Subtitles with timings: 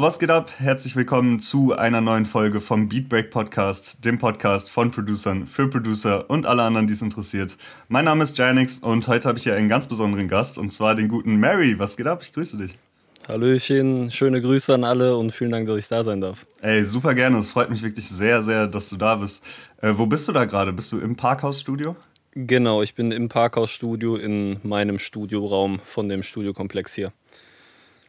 [0.00, 0.52] Was geht ab?
[0.58, 6.30] Herzlich willkommen zu einer neuen Folge vom Beatbreak Podcast, dem Podcast von Producern für Producer
[6.30, 7.58] und alle anderen, die es interessiert.
[7.88, 10.94] Mein Name ist Janix und heute habe ich hier einen ganz besonderen Gast und zwar
[10.94, 11.80] den guten Mary.
[11.80, 12.20] Was geht ab?
[12.22, 12.78] Ich grüße dich.
[13.26, 16.46] Hallöchen, schöne Grüße an alle und vielen Dank, dass ich da sein darf.
[16.62, 17.36] Ey, super gerne.
[17.38, 19.44] Es freut mich wirklich sehr, sehr, dass du da bist.
[19.82, 20.72] Äh, wo bist du da gerade?
[20.72, 21.96] Bist du im Parkhausstudio?
[22.34, 27.12] Genau, ich bin im Parkhausstudio in meinem Studioraum von dem Studiokomplex hier.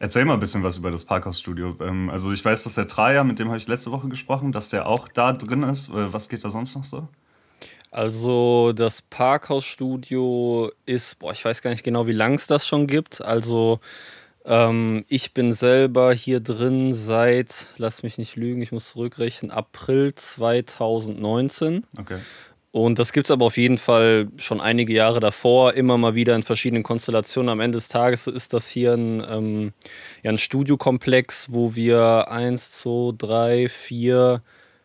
[0.02, 1.76] Erzähl mal ein bisschen was über das Parkhausstudio.
[1.80, 4.70] Ähm, also ich weiß, dass der Traja, mit dem habe ich letzte Woche gesprochen, dass
[4.70, 5.90] der auch da drin ist.
[5.90, 7.06] Äh, was geht da sonst noch so?
[7.90, 12.86] Also das Parkhausstudio ist, boah, ich weiß gar nicht genau, wie lang es das schon
[12.86, 13.20] gibt.
[13.20, 13.80] Also
[14.46, 20.14] ähm, ich bin selber hier drin seit, lass mich nicht lügen, ich muss zurückrechnen, April
[20.14, 21.84] 2019.
[21.98, 22.20] Okay.
[22.72, 26.36] Und das gibt es aber auf jeden Fall schon einige Jahre davor, immer mal wieder
[26.36, 27.48] in verschiedenen Konstellationen.
[27.48, 29.72] Am Ende des Tages ist das hier ein, ähm,
[30.22, 34.42] ja, ein Studiokomplex, wo wir eins, zwei, drei, vier,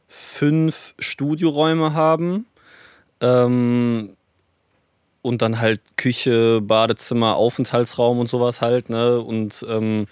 [0.07, 2.47] fünf Studioräume haben.
[3.21, 4.15] Ähm,
[5.21, 8.89] und dann halt Küche, Badezimmer, Aufenthaltsraum und sowas halt.
[8.89, 9.19] Ne?
[9.19, 10.07] Und ähm,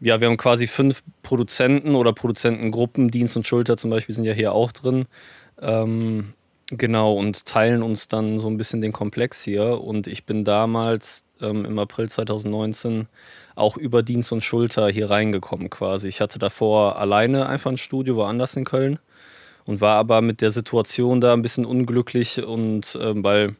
[0.00, 4.32] ja, wir haben quasi fünf Produzenten oder Produzentengruppen, Dienst und Schulter zum Beispiel sind ja
[4.32, 5.06] hier auch drin.
[5.60, 6.34] Ähm,
[6.70, 9.80] Genau, und teilen uns dann so ein bisschen den Komplex hier.
[9.80, 13.08] Und ich bin damals ähm, im April 2019
[13.54, 16.08] auch über Dienst und Schulter hier reingekommen quasi.
[16.08, 18.98] Ich hatte davor alleine einfach ein Studio woanders in Köln
[19.64, 23.56] und war aber mit der Situation da ein bisschen unglücklich und ähm, weil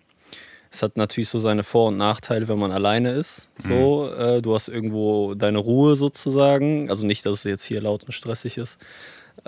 [0.71, 3.49] es hat natürlich so seine Vor- und Nachteile, wenn man alleine ist.
[3.59, 4.23] So, mhm.
[4.23, 6.91] äh, du hast irgendwo deine Ruhe sozusagen.
[6.91, 8.79] Also nicht, dass es jetzt hier laut und stressig ist,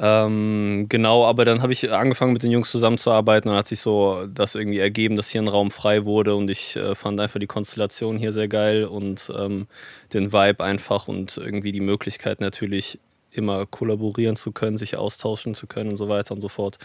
[0.02, 4.26] ähm, genau, aber dann habe ich angefangen mit den Jungs zusammenzuarbeiten und hat sich so
[4.32, 7.46] das irgendwie ergeben, dass hier ein Raum frei wurde und ich äh, fand einfach die
[7.46, 9.66] Konstellation hier sehr geil und ähm,
[10.14, 12.98] den Vibe einfach und irgendwie die Möglichkeit natürlich
[13.30, 16.78] immer kollaborieren zu können, sich austauschen zu können und so weiter und so fort.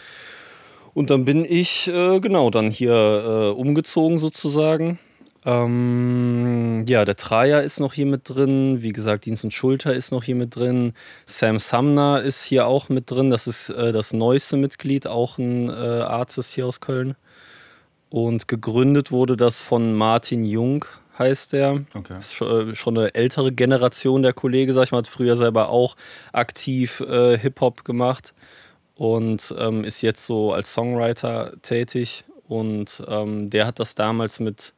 [0.92, 4.98] Und dann bin ich äh, genau dann hier äh, umgezogen sozusagen
[5.46, 8.82] ähm, ja, der Traja ist noch hier mit drin.
[8.82, 10.92] Wie gesagt, Dienst und Schulter ist noch hier mit drin.
[11.24, 13.30] Sam Sumner ist hier auch mit drin.
[13.30, 17.14] Das ist äh, das neueste Mitglied, auch ein äh, Artist hier aus Köln.
[18.10, 20.84] Und gegründet wurde das von Martin Jung,
[21.16, 21.84] heißt der.
[21.94, 22.14] Okay.
[22.14, 25.36] Das ist schon, äh, schon eine ältere Generation der Kollege, sag ich mal, hat früher
[25.36, 25.94] selber auch
[26.32, 28.34] aktiv äh, Hip-Hop gemacht
[28.96, 32.24] und ähm, ist jetzt so als Songwriter tätig.
[32.48, 34.72] Und ähm, der hat das damals mit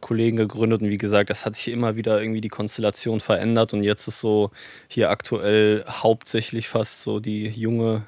[0.00, 3.82] Kollegen gegründet und wie gesagt, das hat sich immer wieder irgendwie die Konstellation verändert und
[3.82, 4.50] jetzt ist so
[4.88, 8.02] hier aktuell hauptsächlich fast so die junge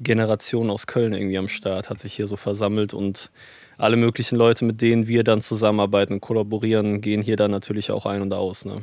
[0.00, 3.30] Generation aus Köln irgendwie am Start, hat sich hier so versammelt und
[3.76, 8.06] alle möglichen Leute, mit denen wir dann zusammenarbeiten und kollaborieren, gehen hier dann natürlich auch
[8.06, 8.64] ein und aus.
[8.64, 8.82] Ne?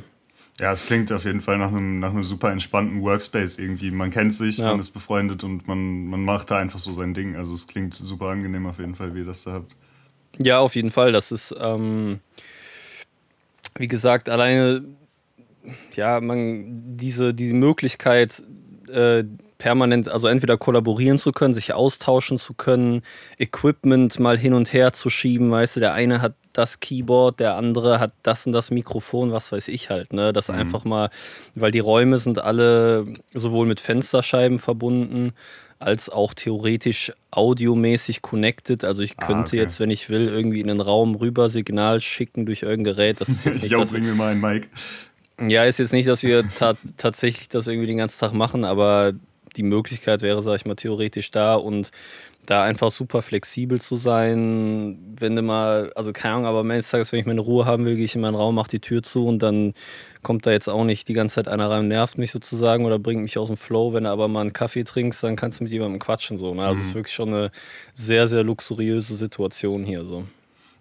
[0.58, 3.90] Ja, es klingt auf jeden Fall nach einem, nach einem super entspannten Workspace irgendwie.
[3.90, 4.70] Man kennt sich, ja.
[4.70, 7.36] man ist befreundet und man, man macht da einfach so sein Ding.
[7.36, 9.76] Also es klingt super angenehm auf jeden Fall, wie ihr das da habt.
[10.42, 11.12] Ja, auf jeden Fall.
[11.12, 12.20] Das ist, ähm,
[13.78, 14.84] wie gesagt, alleine,
[15.94, 18.42] ja, man, diese, diese Möglichkeit,
[18.90, 19.24] äh,
[19.58, 23.02] permanent, also entweder kollaborieren zu können, sich austauschen zu können,
[23.38, 27.56] Equipment mal hin und her zu schieben, weißt du, der eine hat das Keyboard, der
[27.56, 30.32] andere hat das und das Mikrofon, was weiß ich halt, ne?
[30.32, 30.56] Das mhm.
[30.56, 31.10] einfach mal,
[31.54, 35.32] weil die Räume sind alle sowohl mit Fensterscheiben verbunden,
[35.78, 38.84] als auch theoretisch audiomäßig connected.
[38.84, 39.56] Also ich ah, könnte ah, okay.
[39.58, 43.20] jetzt, wenn ich will, irgendwie in den Raum rüber Signal schicken durch irgendein Gerät.
[43.20, 44.68] Das ist jetzt nicht, dass wir mal einen Mic.
[45.38, 49.12] Ja, ist jetzt nicht, dass wir ta tatsächlich das irgendwie den ganzen Tag machen, aber
[49.56, 51.90] die Möglichkeit wäre, sag ich mal, theoretisch da und
[52.46, 56.82] da einfach super flexibel zu sein, wenn du mal, also keine Ahnung, aber am Ende
[56.82, 58.80] des Tages, wenn ich meine Ruhe haben will, gehe ich in meinen Raum, mache die
[58.80, 59.74] Tür zu und dann
[60.22, 63.22] kommt da jetzt auch nicht die ganze Zeit einer rein nervt mich sozusagen oder bringt
[63.22, 63.92] mich aus dem Flow.
[63.92, 66.54] Wenn du aber mal einen Kaffee trinkst, dann kannst du mit jemandem quatschen so.
[66.54, 66.62] Ne?
[66.62, 66.88] Also es mhm.
[66.88, 67.50] ist wirklich schon eine
[67.94, 70.24] sehr, sehr luxuriöse Situation hier so.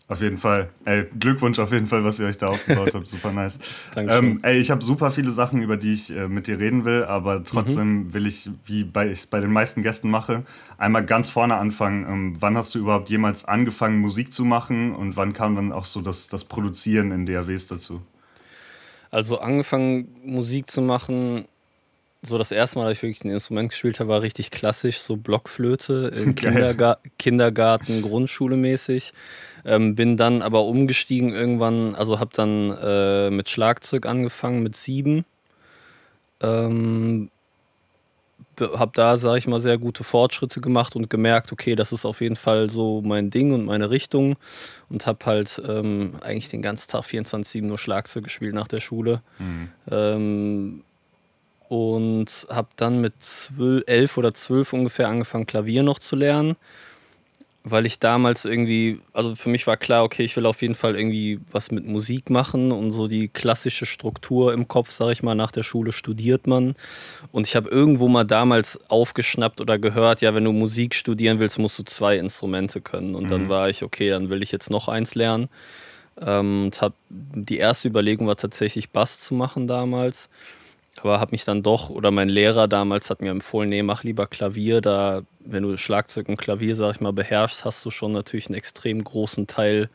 [0.07, 0.69] Auf jeden Fall.
[0.85, 3.07] Ey, Glückwunsch auf jeden Fall, was ihr euch da aufgebaut habt.
[3.07, 3.59] Super nice.
[3.95, 4.25] Dankeschön.
[4.25, 7.05] Ähm, ey, ich habe super viele Sachen, über die ich äh, mit dir reden will,
[7.05, 8.13] aber trotzdem mhm.
[8.13, 10.43] will ich, wie bei, ich es bei den meisten Gästen mache,
[10.77, 12.05] einmal ganz vorne anfangen.
[12.07, 15.85] Ähm, wann hast du überhaupt jemals angefangen, Musik zu machen und wann kam dann auch
[15.85, 18.03] so das, das Produzieren in DAWs dazu?
[19.09, 21.45] Also angefangen, Musik zu machen,
[22.21, 25.15] so das erste Mal, dass ich wirklich ein Instrument gespielt habe, war richtig klassisch, so
[25.15, 29.13] Blockflöte im Kinderga Kindergarten, Grundschule mäßig.
[29.65, 35.25] Ähm, bin dann aber umgestiegen irgendwann, also habe dann äh, mit Schlagzeug angefangen mit sieben.
[36.39, 37.31] Ähm,
[38.59, 42.21] habe da, sage ich mal, sehr gute Fortschritte gemacht und gemerkt, okay, das ist auf
[42.21, 44.35] jeden Fall so mein Ding und meine Richtung
[44.89, 49.21] und habe halt ähm, eigentlich den ganzen Tag 24-7 nur Schlagzeug gespielt nach der Schule.
[49.39, 49.69] Mhm.
[49.91, 50.83] Ähm,
[51.67, 56.55] und habe dann mit 12, 11 oder 12 ungefähr angefangen, Klavier noch zu lernen
[57.67, 60.95] weil ich damals irgendwie, also für mich war klar, okay, ich will auf jeden Fall
[60.95, 65.33] irgendwie was mit Musik machen und so die klassische Struktur im Kopf, sag ich mal,
[65.33, 66.75] nach der Schule studiert man.
[67.31, 71.57] Und ich habe irgendwo mal damals aufgeschnappt oder gehört, ja, wenn du Musik studieren willst,
[71.57, 73.15] musst du zwei Instrumente können.
[73.15, 73.29] Und mhm.
[73.29, 75.49] dann war ich, okay, dann will ich jetzt noch eins lernen.
[76.21, 80.29] Ähm, und hab, die erste Überlegung war tatsächlich Bass zu machen damals
[81.01, 84.27] aber habe mich dann doch, oder mein Lehrer damals hat mir empfohlen, nee, mach lieber
[84.27, 88.47] Klavier, da, wenn du Schlagzeug und Klavier, sag ich mal, beherrschst, hast du schon natürlich
[88.47, 89.89] einen extrem großen Teil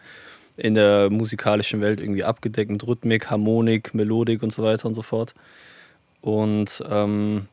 [0.56, 2.70] in der musikalischen Welt irgendwie abgedeckt.
[2.70, 5.34] Mit Rhythmik, Harmonik, Melodik und so weiter und so fort.
[6.20, 7.48] Und ähm,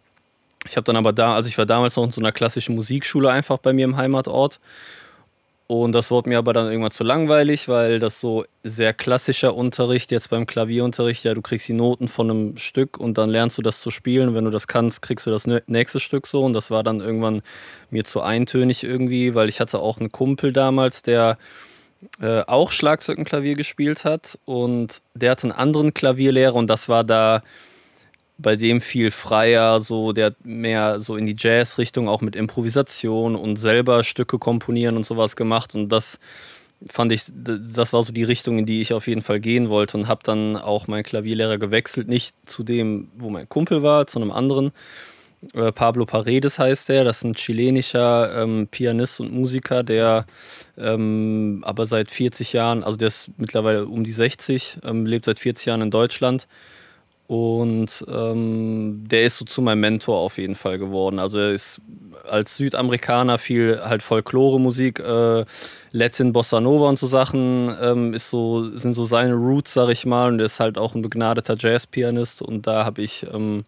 [0.67, 3.31] ich habe dann aber da, also ich war damals noch in so einer klassischen Musikschule
[3.31, 4.59] einfach bei mir im Heimatort
[5.67, 10.11] und das wurde mir aber dann irgendwann zu langweilig, weil das so sehr klassischer Unterricht,
[10.11, 13.61] jetzt beim Klavierunterricht, ja, du kriegst die Noten von einem Stück und dann lernst du
[13.61, 14.33] das zu spielen.
[14.33, 16.45] Wenn du das kannst, kriegst du das nächste Stück so.
[16.45, 17.41] Und das war dann irgendwann
[17.89, 21.37] mir zu eintönig irgendwie, weil ich hatte auch einen Kumpel damals, der
[22.21, 24.39] äh, auch Schlagzeug und Klavier gespielt hat.
[24.45, 27.43] Und der hatte einen anderen Klavierlehrer und das war da
[28.37, 33.57] bei dem viel freier, so der mehr so in die Jazz-Richtung, auch mit Improvisation und
[33.57, 35.73] selber Stücke komponieren und sowas gemacht.
[35.73, 36.19] Und das
[36.85, 39.97] fand ich, das war so die Richtung, in die ich auf jeden Fall gehen wollte
[39.97, 44.19] und habe dann auch meinen Klavierlehrer gewechselt, nicht zu dem, wo mein Kumpel war, zu
[44.19, 44.71] einem anderen.
[45.53, 50.25] Äh, Pablo Paredes heißt der, das ist ein chilenischer ähm, Pianist und Musiker, der
[50.77, 55.39] ähm, aber seit 40 Jahren, also der ist mittlerweile um die 60, ähm, lebt seit
[55.39, 56.47] 40 Jahren in Deutschland
[57.27, 61.19] und ähm, der ist so zu meinem Mentor auf jeden Fall geworden.
[61.19, 61.81] Also er ist
[62.29, 65.45] als Südamerikaner viel halt Folklore-Musik, äh,
[65.91, 70.05] Latin, Bossa Nova und so Sachen ähm, ist so, sind so seine Roots, sag ich
[70.05, 70.31] mal.
[70.31, 72.41] Und er ist halt auch ein begnadeter Jazz-Pianist.
[72.41, 73.65] Und da habe ich, ähm,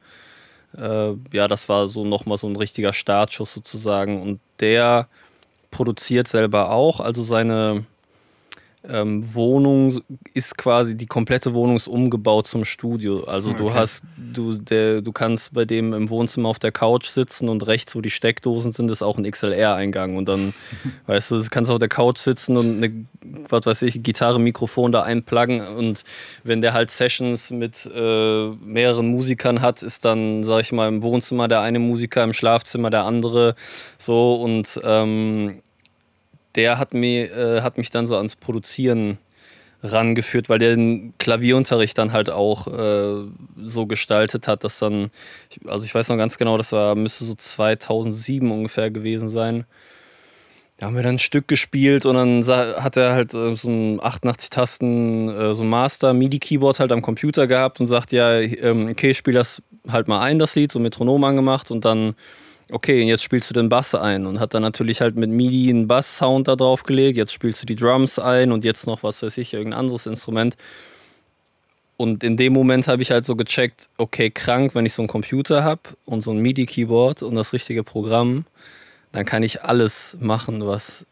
[0.78, 4.22] äh, ja, das war so nochmal so ein richtiger Startschuss sozusagen.
[4.22, 5.08] Und der
[5.72, 7.86] produziert selber auch, also seine
[8.88, 10.02] ähm, Wohnung
[10.34, 13.26] ist quasi die komplette Wohnung ist umgebaut zum Studio.
[13.26, 13.58] Also okay.
[13.58, 14.04] du hast,
[14.34, 18.02] du, der, du kannst bei dem im Wohnzimmer auf der Couch sitzen und rechts, wo
[18.02, 20.16] die Steckdosen sind, ist auch ein XLR-Eingang.
[20.16, 20.54] Und dann,
[21.08, 23.06] weißt du, kannst auf der Couch sitzen und eine,
[23.50, 25.60] was weiß ich, Gitarre, Mikrofon da einpluggen.
[25.60, 26.04] Und
[26.44, 31.04] wenn der halt Sessions mit äh, mehreren Musikern hat, ist dann, sag ich mal, im
[31.04, 33.56] Wohnzimmer der eine Musiker, im Schlafzimmer der andere.
[33.98, 35.62] So und ähm,
[36.56, 39.18] der hat, mir, äh, hat mich dann so ans Produzieren
[39.82, 43.28] rangeführt, weil der den Klavierunterricht dann halt auch äh,
[43.64, 45.10] so gestaltet hat, dass dann,
[45.66, 49.66] also ich weiß noch ganz genau, das war, müsste so 2007 ungefähr gewesen sein.
[50.78, 54.00] Da haben wir dann ein Stück gespielt und dann hat er halt äh, so ein
[54.02, 58.88] 88 Tasten, äh, so ein Master MIDI-Keyboard halt am Computer gehabt und sagt, ja, ähm,
[58.90, 62.16] okay, spiel das halt mal ein, das Lied, so Metronom angemacht und dann
[62.72, 65.88] okay, jetzt spielst du den Bass ein und hat dann natürlich halt mit MIDI einen
[65.88, 69.38] Bass-Sound da drauf gelegt, jetzt spielst du die Drums ein und jetzt noch, was weiß
[69.38, 70.56] ich, irgendein anderes Instrument.
[71.98, 75.10] Und in dem Moment habe ich halt so gecheckt, okay, krank, wenn ich so einen
[75.10, 78.46] Computer habe und so ein MIDI-Keyboard und das richtige Programm,
[79.12, 81.06] dann kann ich alles machen, was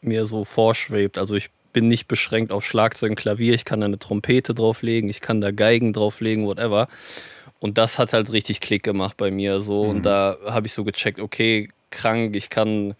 [0.00, 1.18] mir so vorschwebt.
[1.18, 5.08] Also ich bin nicht beschränkt auf Schlagzeug und Klavier, ich kann da eine Trompete drauflegen,
[5.08, 6.88] ich kann da Geigen drauflegen, whatever.
[7.62, 9.84] Und das hat halt richtig Klick gemacht bei mir so.
[9.84, 9.90] Mhm.
[9.90, 12.96] Und da habe ich so gecheckt, okay, krank, ich kann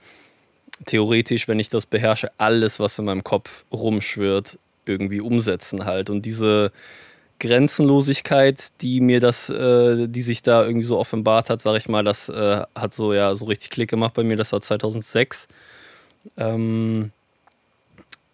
[0.87, 6.11] theoretisch, wenn ich das beherrsche, alles, was in meinem Kopf rumschwirrt, irgendwie umsetzen halt.
[6.11, 6.71] Und diese
[7.41, 12.05] Grenzenlosigkeit, die mir das, äh, die sich da irgendwie so offenbart hat, sage ich mal,
[12.05, 14.37] das äh, hat so ja so richtig Klick gemacht bei mir.
[14.37, 15.49] Das war 2006.
[16.37, 17.11] Ähm,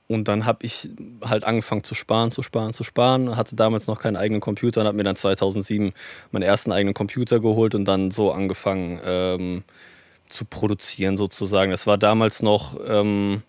[0.08, 0.88] und dann habe ich
[1.22, 3.36] halt angefangen zu sparen, zu sparen, zu sparen.
[3.36, 5.92] Hatte damals noch keinen eigenen Computer und habe mir dann 2007
[6.32, 9.64] meinen ersten eigenen Computer geholt und dann so angefangen ähm,
[10.30, 11.70] zu produzieren sozusagen.
[11.70, 13.42] Das war damals noch ähm,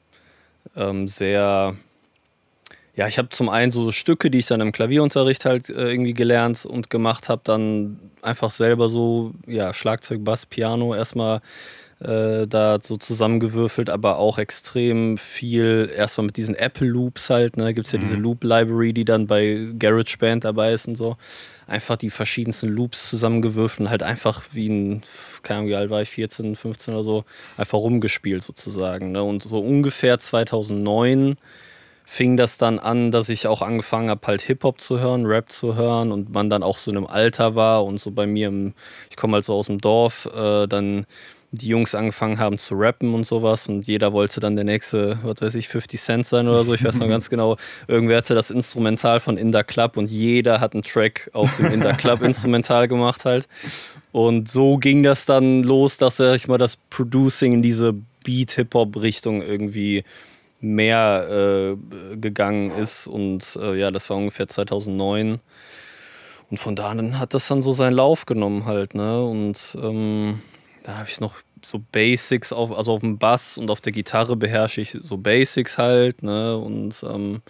[0.76, 1.78] ähm, sehr,
[2.94, 6.14] ja, ich habe zum einen so Stücke, die ich dann im Klavierunterricht halt äh, irgendwie
[6.14, 11.40] gelernt und gemacht habe, dann einfach selber so, ja, Schlagzeug, Bass, Piano erstmal
[12.00, 17.74] äh, da so zusammengewürfelt, aber auch extrem viel, erstmal mit diesen Apple Loops halt, ne,
[17.74, 18.04] gibt es ja mhm.
[18.04, 21.18] diese Loop Library, die dann bei GarageBand dabei ist und so.
[21.68, 25.02] Einfach die verschiedensten Loops zusammengewürfelt und halt einfach wie ein,
[25.44, 27.26] keine Ahnung, wie alt war ich, 14, 15 oder so,
[27.58, 29.12] einfach rumgespielt sozusagen.
[29.12, 29.22] Ne?
[29.22, 31.38] Und so ungefähr 2009
[32.06, 35.76] fing das dann an, dass ich auch angefangen habe, halt Hip-Hop zu hören, Rap zu
[35.76, 38.74] hören und man dann auch so in einem Alter war und so bei mir, im,
[39.12, 41.06] ich komme halt so aus dem Dorf, äh, dann
[41.52, 45.42] die Jungs angefangen haben zu rappen und sowas und jeder wollte dann der nächste, was
[45.42, 46.74] weiß ich, 50 Cent sein oder so.
[46.74, 50.74] Ich weiß noch ganz genau, irgendwer hatte das Instrumental von In Club und jeder hat
[50.74, 53.48] einen Track auf dem In Club Instrumental gemacht halt.
[54.12, 59.42] Und so ging das dann los, dass, sag ich mal, das Producing in diese Beat-Hip-Hop-Richtung
[59.42, 60.04] irgendwie
[60.62, 65.40] mehr äh, gegangen ist und äh, ja, das war ungefähr 2009.
[66.52, 69.24] Und von da an hat das dann so seinen Lauf genommen halt, ne?
[69.24, 70.42] Und ähm,
[70.84, 74.36] da habe ich noch so Basics auf, also auf dem Bass und auf der Gitarre
[74.36, 76.58] beherrsche ich so Basics halt, ne?
[76.58, 77.42] Und ähm,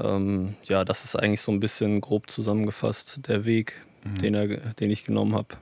[0.00, 4.18] ähm, ja, das ist eigentlich so ein bisschen grob zusammengefasst der Weg, mhm.
[4.18, 5.56] den, er, den ich genommen habe.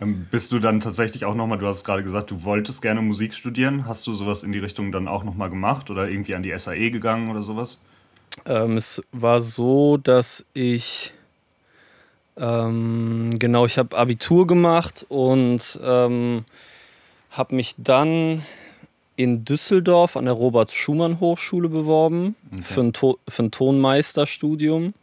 [0.00, 3.34] Ähm, bist du dann tatsächlich auch nochmal, du hast gerade gesagt, du wolltest gerne Musik
[3.34, 3.86] studieren.
[3.86, 6.90] Hast du sowas in die Richtung dann auch nochmal gemacht oder irgendwie an die SAE
[6.90, 7.80] gegangen oder sowas?
[8.46, 11.12] Ähm, es war so, dass ich
[12.40, 16.44] ähm, genau, ich habe Abitur gemacht und ähm,
[17.30, 18.42] habe mich dann
[19.16, 22.62] in Düsseldorf an der Robert-Schumann-Hochschule beworben okay.
[22.62, 24.94] für, ein für ein Tonmeisterstudium.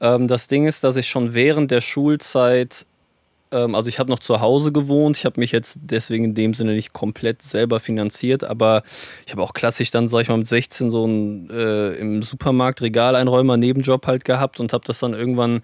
[0.00, 2.86] Ähm, das Ding ist, dass ich schon während der Schulzeit,
[3.50, 6.54] ähm, also ich habe noch zu Hause gewohnt, ich habe mich jetzt deswegen in dem
[6.54, 8.82] Sinne nicht komplett selber finanziert, aber
[9.26, 12.80] ich habe auch klassisch dann, sag ich mal, mit 16 so einen äh, im Supermarkt
[12.80, 15.60] Regaleinräumer Nebenjob halt gehabt und habe das dann irgendwann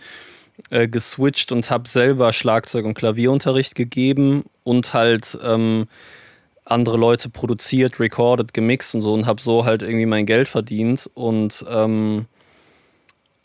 [0.71, 5.87] äh, geswitcht und habe selber Schlagzeug- und Klavierunterricht gegeben und halt ähm,
[6.65, 11.11] andere Leute produziert, recorded, gemixt und so und habe so halt irgendwie mein Geld verdient
[11.15, 12.27] und ähm,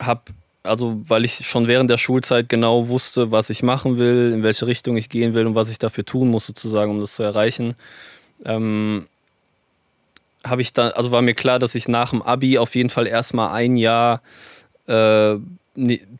[0.02, 0.22] habe
[0.64, 4.66] also weil ich schon während der Schulzeit genau wusste, was ich machen will, in welche
[4.66, 7.76] Richtung ich gehen will und was ich dafür tun muss sozusagen, um das zu erreichen,
[8.46, 9.08] ähm,
[10.46, 13.08] habe ich dann, also war mir klar, dass ich nach dem Abi auf jeden Fall
[13.08, 14.22] erstmal ein Jahr
[14.88, 15.36] äh,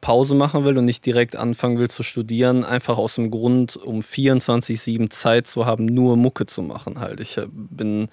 [0.02, 4.00] Pause machen will und nicht direkt anfangen will zu studieren, einfach aus dem Grund, um
[4.00, 7.20] 24-7 Zeit zu haben, nur Mucke zu machen halt.
[7.20, 8.10] Ich bin,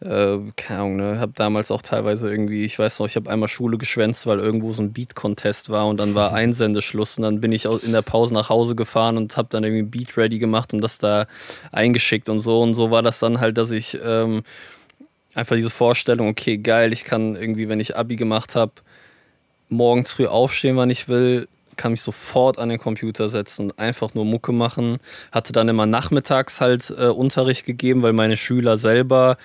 [0.00, 3.48] äh, keine Ahnung, ne, habe damals auch teilweise irgendwie, ich weiß noch, ich habe einmal
[3.48, 7.52] Schule geschwänzt, weil irgendwo so ein Beat-Contest war und dann war Einsendeschluss und dann bin
[7.52, 10.74] ich in der Pause nach Hause gefahren und habe dann irgendwie ein Beat ready gemacht
[10.74, 11.26] und das da
[11.72, 14.42] eingeschickt und so und so war das dann halt, dass ich ähm,
[15.34, 18.72] einfach diese Vorstellung, okay, geil, ich kann irgendwie, wenn ich Abi gemacht habe,
[19.68, 24.14] morgens früh aufstehen, wann ich will, kann mich sofort an den Computer setzen und einfach
[24.14, 24.98] nur Mucke machen.
[25.32, 29.36] Hatte dann immer nachmittags halt äh, Unterricht gegeben, weil meine Schüler selber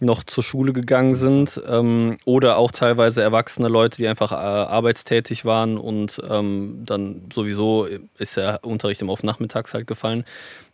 [0.00, 5.44] noch zur Schule gegangen sind ähm, oder auch teilweise erwachsene Leute, die einfach äh, arbeitstätig
[5.44, 7.86] waren und ähm, dann sowieso
[8.18, 10.24] ist der Unterricht immer auf nachmittags halt gefallen.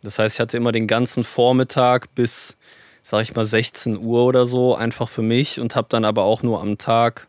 [0.01, 2.55] Das heißt, ich hatte immer den ganzen Vormittag bis,
[3.01, 6.41] sag ich mal, 16 Uhr oder so einfach für mich und habe dann aber auch
[6.41, 7.27] nur am Tag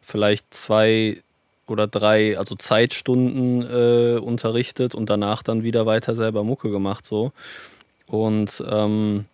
[0.00, 1.22] vielleicht zwei
[1.66, 7.32] oder drei, also Zeitstunden äh, unterrichtet und danach dann wieder weiter selber Mucke gemacht so.
[8.06, 9.24] Und ähm,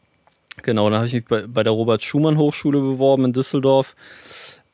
[0.63, 3.97] genau, dann habe ich mich bei, bei der Robert Schumann Hochschule beworben in Düsseldorf,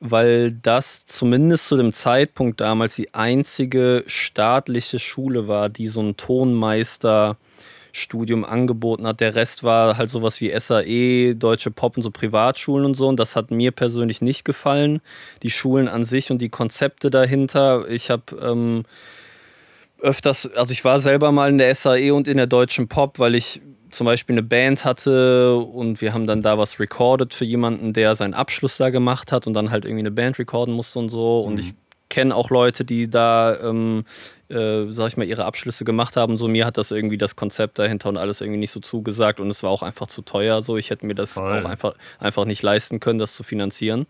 [0.00, 6.16] weil das zumindest zu dem Zeitpunkt damals die einzige staatliche Schule war, die so einen
[6.16, 7.37] Tonmeister
[7.92, 9.20] Studium angeboten hat.
[9.20, 13.08] Der Rest war halt sowas wie SAE, Deutsche Pop und so Privatschulen und so.
[13.08, 15.00] Und das hat mir persönlich nicht gefallen.
[15.42, 17.88] Die Schulen an sich und die Konzepte dahinter.
[17.88, 18.84] Ich habe ähm,
[20.00, 23.34] öfters, also ich war selber mal in der SAE und in der Deutschen Pop, weil
[23.34, 27.92] ich zum Beispiel eine Band hatte und wir haben dann da was recorded für jemanden,
[27.92, 31.11] der seinen Abschluss da gemacht hat und dann halt irgendwie eine Band recorden musste und
[31.11, 31.40] so.
[31.42, 31.61] Und mhm.
[31.61, 31.75] ich
[32.12, 34.04] kenne auch Leute, die da, ähm,
[34.50, 36.37] äh, sag ich mal, ihre Abschlüsse gemacht haben.
[36.37, 39.49] So mir hat das irgendwie das Konzept dahinter und alles irgendwie nicht so zugesagt und
[39.49, 40.61] es war auch einfach zu teuer.
[40.61, 41.61] So ich hätte mir das Voll.
[41.61, 44.07] auch einfach, einfach nicht leisten können, das zu finanzieren.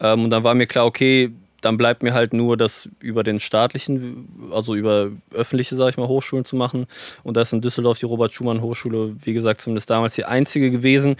[0.00, 3.38] Ähm, und dann war mir klar, okay, dann bleibt mir halt nur das über den
[3.38, 6.86] staatlichen, also über öffentliche, sag ich mal, Hochschulen zu machen.
[7.22, 11.16] Und da ist in Düsseldorf die Robert-Schumann-Hochschule, wie gesagt, zumindest damals die einzige gewesen.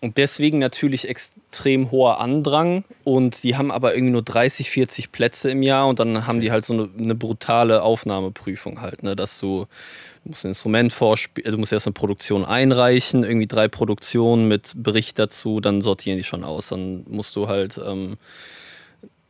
[0.00, 2.84] Und deswegen natürlich extrem hoher Andrang.
[3.04, 5.88] Und die haben aber irgendwie nur 30, 40 Plätze im Jahr.
[5.88, 9.16] Und dann haben die halt so eine, eine brutale Aufnahmeprüfung halt, ne?
[9.16, 9.66] dass du,
[10.24, 14.72] du musst ein Instrument vorspielen, du musst erst eine Produktion einreichen, irgendwie drei Produktionen mit
[14.76, 16.68] Bericht dazu, dann sortieren die schon aus.
[16.68, 18.18] Dann musst du halt ähm,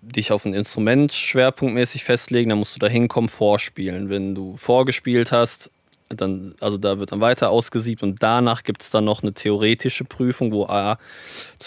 [0.03, 4.09] dich auf ein Instrument schwerpunktmäßig festlegen, dann musst du da hinkommen, vorspielen.
[4.09, 5.71] Wenn du vorgespielt hast,
[6.09, 10.05] dann, also da wird dann weiter ausgesiebt und danach gibt es dann noch eine theoretische
[10.05, 10.99] Prüfung, wo A,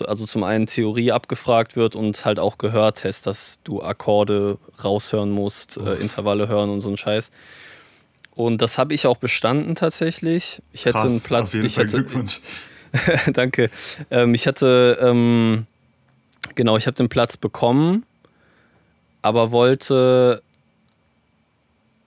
[0.05, 5.77] also zum einen Theorie abgefragt wird und halt auch Gehörtest, dass du Akkorde raushören musst,
[5.77, 7.31] äh, Intervalle hören und so ein Scheiß.
[8.35, 10.61] Und das habe ich auch bestanden tatsächlich.
[10.71, 11.43] Ich hätte Krass, einen Platz.
[11.43, 12.39] Auf jeden Fall hätte, Glückwunsch.
[13.33, 13.69] Danke.
[14.09, 15.67] Ähm, ich hatte ähm,
[16.55, 18.05] Genau, ich habe den Platz bekommen,
[19.21, 20.41] aber wollte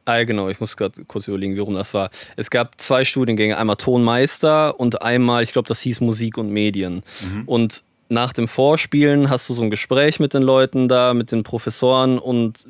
[0.05, 2.11] Ah, genau, ich muss gerade kurz überlegen, wie rum das war.
[2.37, 7.03] Es gab zwei Studiengänge, einmal Tonmeister und einmal, ich glaube, das hieß Musik und Medien.
[7.23, 7.43] Mhm.
[7.47, 11.45] Und nach dem Vorspielen hast du so ein Gespräch mit den Leuten da, mit den
[11.45, 12.67] Professoren und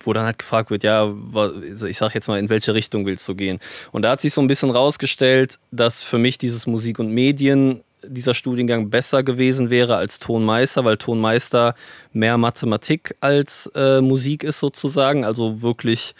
[0.00, 1.12] wo dann halt gefragt wird, ja,
[1.86, 3.58] ich sag jetzt mal, in welche Richtung willst du gehen?
[3.92, 7.82] Und da hat sich so ein bisschen rausgestellt, dass für mich dieses Musik und Medien
[8.06, 11.74] dieser Studiengang besser gewesen wäre als Tonmeister, weil Tonmeister
[12.12, 16.14] mehr Mathematik als äh, Musik ist sozusagen, also wirklich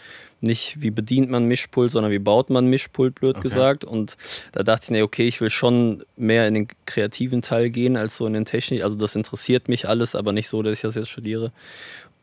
[0.46, 3.48] nicht wie bedient man Mischpult, sondern wie baut man Mischpult, blöd okay.
[3.48, 3.84] gesagt.
[3.84, 4.16] Und
[4.52, 8.16] da dachte ich, nee, okay, ich will schon mehr in den kreativen Teil gehen als
[8.16, 8.82] so in den Technik.
[8.82, 11.52] Also das interessiert mich alles, aber nicht so, dass ich das jetzt studiere.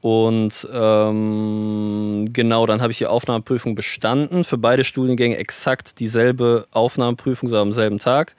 [0.01, 4.44] Und ähm, genau, dann habe ich die Aufnahmeprüfung bestanden.
[4.44, 8.36] Für beide Studiengänge exakt dieselbe Aufnahmeprüfung, so am selben Tag.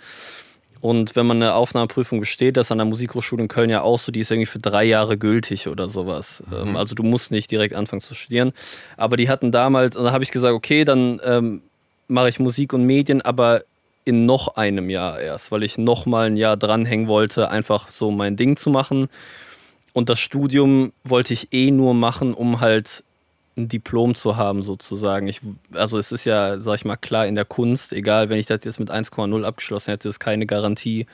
[0.85, 4.13] Und wenn man eine Aufnahmeprüfung besteht, das an der Musikhochschule in Köln ja auch so,
[4.13, 6.45] die ist irgendwie für drei Jahre gültig oder sowas.
[6.47, 6.57] Mhm.
[6.57, 8.53] Ähm, also du musst nicht direkt anfangen zu studieren.
[8.99, 11.63] Aber die hatten damals, und da habe ich gesagt, okay, dann ähm,
[12.07, 13.63] mache ich Musik und Medien, aber
[14.05, 18.11] in noch einem Jahr erst, weil ich noch mal ein Jahr dranhängen wollte, einfach so
[18.11, 19.09] mein Ding zu machen.
[19.95, 23.05] Und das Studium wollte ich eh nur machen, um halt
[23.57, 25.29] ein Diplom zu haben, sozusagen.
[25.29, 25.41] Ich,
[25.73, 28.61] also es ist ja, sag ich mal, klar in der Kunst, egal, wenn ich das
[28.65, 31.07] jetzt mit 1,0 abgeschlossen hätte, ist keine Garantie,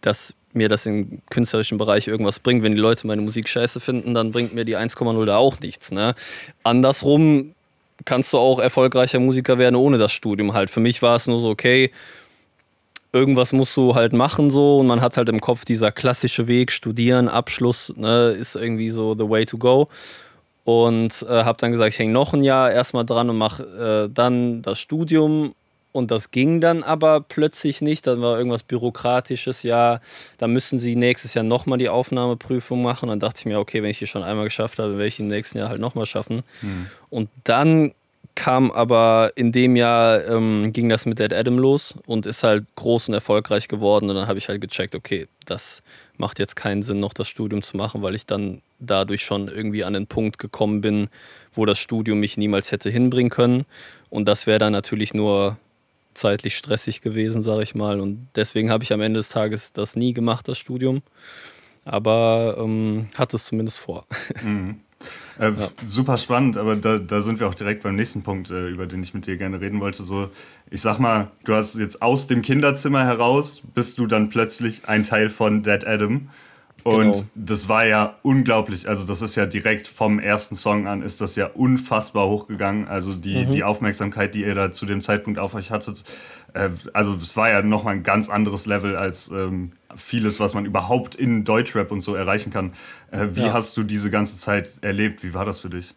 [0.00, 2.62] dass mir das im künstlerischen Bereich irgendwas bringt.
[2.62, 5.92] Wenn die Leute meine Musik scheiße finden, dann bringt mir die 1,0 da auch nichts.
[5.92, 6.14] Ne?
[6.64, 7.54] Andersrum
[8.06, 10.70] kannst du auch erfolgreicher Musiker werden ohne das Studium halt.
[10.70, 11.90] Für mich war es nur so, okay,
[13.12, 16.72] irgendwas musst du halt machen so und man hat halt im Kopf dieser klassische Weg,
[16.72, 19.88] studieren, Abschluss, ne, ist irgendwie so the way to go
[20.70, 24.12] und äh, habe dann gesagt, ich hänge noch ein Jahr erstmal dran und mache äh,
[24.12, 25.54] dann das Studium.
[25.92, 28.06] Und das ging dann aber plötzlich nicht.
[28.06, 29.64] Dann war irgendwas Bürokratisches.
[29.64, 30.00] Ja,
[30.38, 33.08] da müssen sie nächstes Jahr nochmal die Aufnahmeprüfung machen.
[33.08, 35.22] Dann dachte ich mir, okay, wenn ich die schon einmal geschafft habe, werde ich die
[35.22, 36.44] im nächsten Jahr halt nochmal schaffen.
[36.62, 36.86] Mhm.
[37.08, 37.92] Und dann
[38.34, 42.64] kam aber in dem Jahr ähm, ging das mit Dead Adam los und ist halt
[42.76, 44.08] groß und erfolgreich geworden.
[44.08, 45.82] Und dann habe ich halt gecheckt, okay, das
[46.16, 49.84] macht jetzt keinen Sinn, noch das Studium zu machen, weil ich dann dadurch schon irgendwie
[49.84, 51.08] an den Punkt gekommen bin,
[51.52, 53.66] wo das Studium mich niemals hätte hinbringen können.
[54.08, 55.58] Und das wäre dann natürlich nur
[56.14, 58.00] zeitlich stressig gewesen, sage ich mal.
[58.00, 61.02] Und deswegen habe ich am Ende des Tages das nie gemacht, das Studium.
[61.84, 64.06] Aber ähm, hatte es zumindest vor.
[64.42, 64.80] Mhm.
[65.38, 65.68] Äh, ja.
[65.84, 69.02] Super spannend, aber da, da sind wir auch direkt beim nächsten Punkt, äh, über den
[69.02, 70.02] ich mit dir gerne reden wollte.
[70.02, 70.30] So,
[70.70, 75.04] ich sag mal, du hast jetzt aus dem Kinderzimmer heraus, bist du dann plötzlich ein
[75.04, 76.28] Teil von Dead Adam.
[76.82, 77.24] Und genau.
[77.34, 78.88] das war ja unglaublich.
[78.88, 82.88] Also, das ist ja direkt vom ersten Song an, ist das ja unfassbar hochgegangen.
[82.88, 83.52] Also, die, mhm.
[83.52, 86.04] die Aufmerksamkeit, die ihr da zu dem Zeitpunkt auf euch hattet,
[86.54, 90.64] äh, also, es war ja nochmal ein ganz anderes Level als ähm, vieles, was man
[90.64, 92.72] überhaupt in Deutschrap und so erreichen kann.
[93.10, 93.52] Äh, wie ja.
[93.52, 95.22] hast du diese ganze Zeit erlebt?
[95.22, 95.94] Wie war das für dich?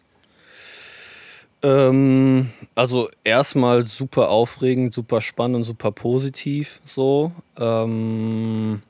[1.62, 7.32] Ähm, also, erstmal super aufregend, super spannend super positiv so.
[7.58, 8.82] Ähm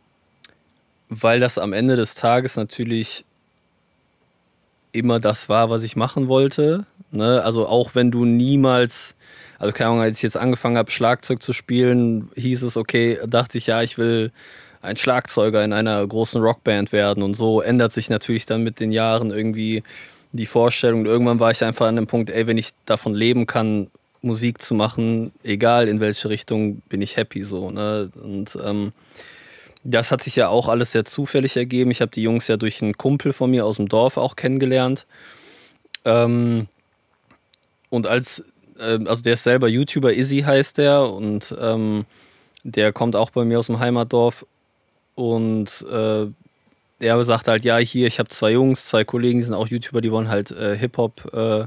[1.23, 3.25] weil das am Ende des Tages natürlich
[4.93, 6.87] immer das war, was ich machen wollte.
[7.11, 7.43] Ne?
[7.43, 9.17] Also auch wenn du niemals,
[9.59, 13.59] also keine Ahnung, als ich jetzt angefangen habe, Schlagzeug zu spielen, hieß es, okay, dachte
[13.59, 14.31] ich, ja, ich will
[14.83, 17.23] ein Schlagzeuger in einer großen Rockband werden.
[17.23, 19.83] Und so ändert sich natürlich dann mit den Jahren irgendwie
[20.33, 21.01] die Vorstellung.
[21.01, 24.63] Und irgendwann war ich einfach an dem Punkt, ey, wenn ich davon leben kann, Musik
[24.63, 27.71] zu machen, egal in welche Richtung, bin ich happy so.
[27.71, 28.11] Ne?
[28.23, 28.93] Und ähm,
[29.85, 31.91] das hat sich ja auch alles sehr zufällig ergeben.
[31.91, 35.07] Ich habe die Jungs ja durch einen Kumpel von mir aus dem Dorf auch kennengelernt.
[36.07, 36.69] Ähm,
[37.91, 38.45] und als,
[38.79, 42.07] äh, also der ist selber YouTuber, Izzy heißt der, und ähm,
[42.65, 44.47] der kommt auch bei mir aus dem Heimatdorf.
[45.15, 46.27] Und äh,
[46.99, 50.01] er sagt halt, ja, hier, ich habe zwei Jungs, zwei Kollegen, die sind auch YouTuber,
[50.01, 51.67] die wollen halt äh, Hip-Hop äh,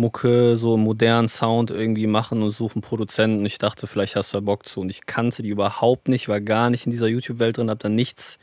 [0.00, 3.44] Mucke, so modernen Sound irgendwie machen und suchen Produzenten.
[3.44, 4.80] Ich dachte, vielleicht hast du da Bock zu.
[4.80, 7.88] Und ich kannte die überhaupt nicht, war gar nicht in dieser YouTube-Welt drin, hab da
[7.88, 8.38] nichts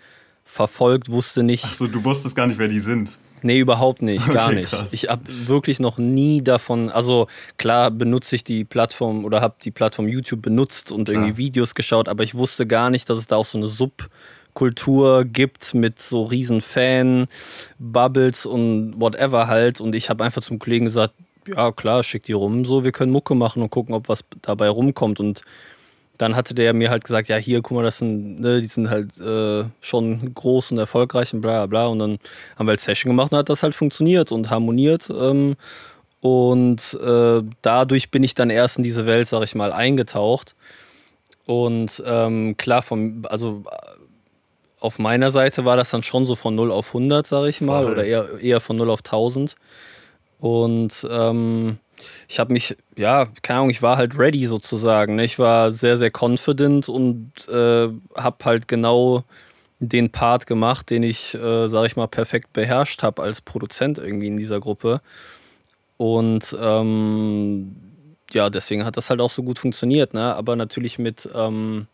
[0.46, 1.66] verfolgt, wusste nicht.
[1.66, 3.18] Achso, du wusstest gar nicht, wer die sind.
[3.42, 4.76] Nee, überhaupt nicht, gar okay, nicht.
[4.92, 9.72] Ich habe wirklich noch nie davon, also klar benutze ich die Plattform oder habe die
[9.72, 11.38] Plattform YouTube benutzt und irgendwie ja.
[11.38, 15.74] Videos geschaut, aber ich wusste gar nicht, dass es da auch so eine Subkultur gibt
[15.74, 19.82] mit so riesen Fan-Bubbles und whatever halt.
[19.82, 21.14] Und ich habe einfach zum Kollegen gesagt,
[21.56, 24.70] ja klar, schick die rum, so, wir können Mucke machen und gucken, ob was dabei
[24.70, 25.20] rumkommt.
[25.20, 25.44] Und
[26.18, 28.90] dann hatte der mir halt gesagt, ja, hier, guck mal, das sind, ne, die sind
[28.90, 31.86] halt äh, schon groß und erfolgreich und bla bla.
[31.88, 32.20] Und dann
[32.56, 35.10] haben wir halt Session gemacht und hat das halt funktioniert und harmoniert.
[35.10, 35.56] Ähm,
[36.22, 40.56] und äh, dadurch bin ich dann erst in diese Welt, sag ich mal, eingetaucht.
[41.46, 43.64] Und ähm, klar, vom, also
[44.80, 47.84] auf meiner Seite war das dann schon so von 0 auf 100, sage ich mal,
[47.84, 47.94] Voll.
[47.94, 49.56] oder eher, eher von 0 auf 1000.
[50.40, 51.80] Und ähm,
[52.28, 55.16] ich habe mich, ja, keine Ahnung, ich war halt ready sozusagen.
[55.16, 55.24] Ne?
[55.26, 59.24] Ich war sehr, sehr confident und äh, habe halt genau
[59.80, 64.28] den Part gemacht, den ich, äh, sage ich mal, perfekt beherrscht habe als Produzent irgendwie
[64.28, 65.02] in dieser Gruppe.
[65.98, 67.76] Und ähm,
[68.32, 70.14] ja, deswegen hat das halt auch so gut funktioniert.
[70.14, 70.36] Ne?
[70.36, 71.88] Aber natürlich mit, ähm,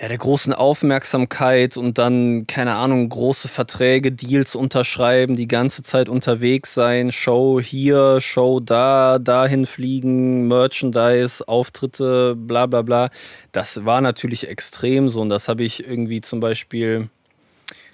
[0.00, 6.08] ja, der großen Aufmerksamkeit und dann, keine Ahnung, große Verträge, Deals unterschreiben, die ganze Zeit
[6.08, 13.10] unterwegs sein, Show hier, Show da, dahin fliegen, Merchandise, Auftritte, bla bla bla.
[13.50, 17.08] Das war natürlich extrem so und das habe ich irgendwie zum Beispiel,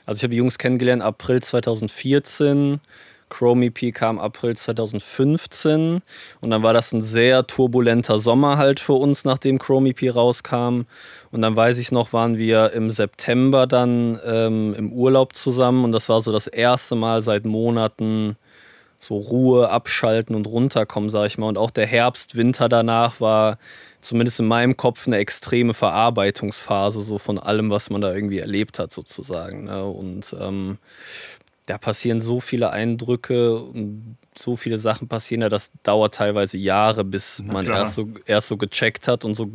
[0.04, 2.80] also ich habe Jungs kennengelernt April 2014
[3.34, 6.02] Chrome EP kam April 2015
[6.40, 10.82] und dann war das ein sehr turbulenter Sommer halt für uns, nachdem Chrome EP rauskam.
[11.32, 15.90] Und dann weiß ich noch, waren wir im September dann ähm, im Urlaub zusammen und
[15.90, 18.36] das war so das erste Mal seit Monaten
[19.04, 21.48] so Ruhe, abschalten und runterkommen, sag ich mal.
[21.48, 23.58] Und auch der Herbst, Winter danach war
[24.00, 28.78] zumindest in meinem Kopf eine extreme Verarbeitungsphase so von allem, was man da irgendwie erlebt
[28.78, 29.64] hat sozusagen.
[29.64, 29.84] Ne?
[29.84, 30.78] Und ähm,
[31.66, 37.04] da passieren so viele Eindrücke und so viele Sachen passieren ja, das dauert teilweise Jahre,
[37.04, 39.50] bis man erst so, erst so gecheckt hat und so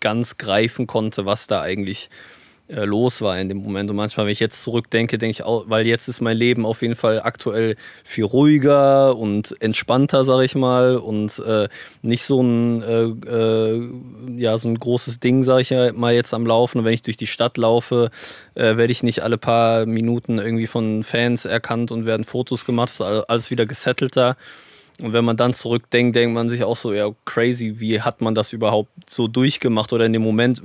[0.00, 3.90] ganz greifen konnte, was da eigentlich äh, los war in dem Moment.
[3.90, 6.80] Und manchmal, wenn ich jetzt zurückdenke, denke ich auch, weil jetzt ist mein Leben auf
[6.82, 11.68] jeden Fall aktuell viel ruhiger und entspannter, sag ich mal, und äh,
[12.02, 13.90] nicht so ein, äh, äh,
[14.36, 16.78] ja, so ein großes Ding, sag ich mal jetzt am Laufen.
[16.78, 18.10] Und wenn ich durch die Stadt laufe,
[18.54, 22.88] äh, werde ich nicht alle paar Minuten irgendwie von Fans erkannt und werden Fotos gemacht.
[22.90, 24.36] Ist alles wieder gesettelter.
[25.00, 28.34] Und wenn man dann zurückdenkt, denkt man sich auch so, ja, crazy, wie hat man
[28.34, 29.92] das überhaupt so durchgemacht?
[29.92, 30.62] Oder in dem Moment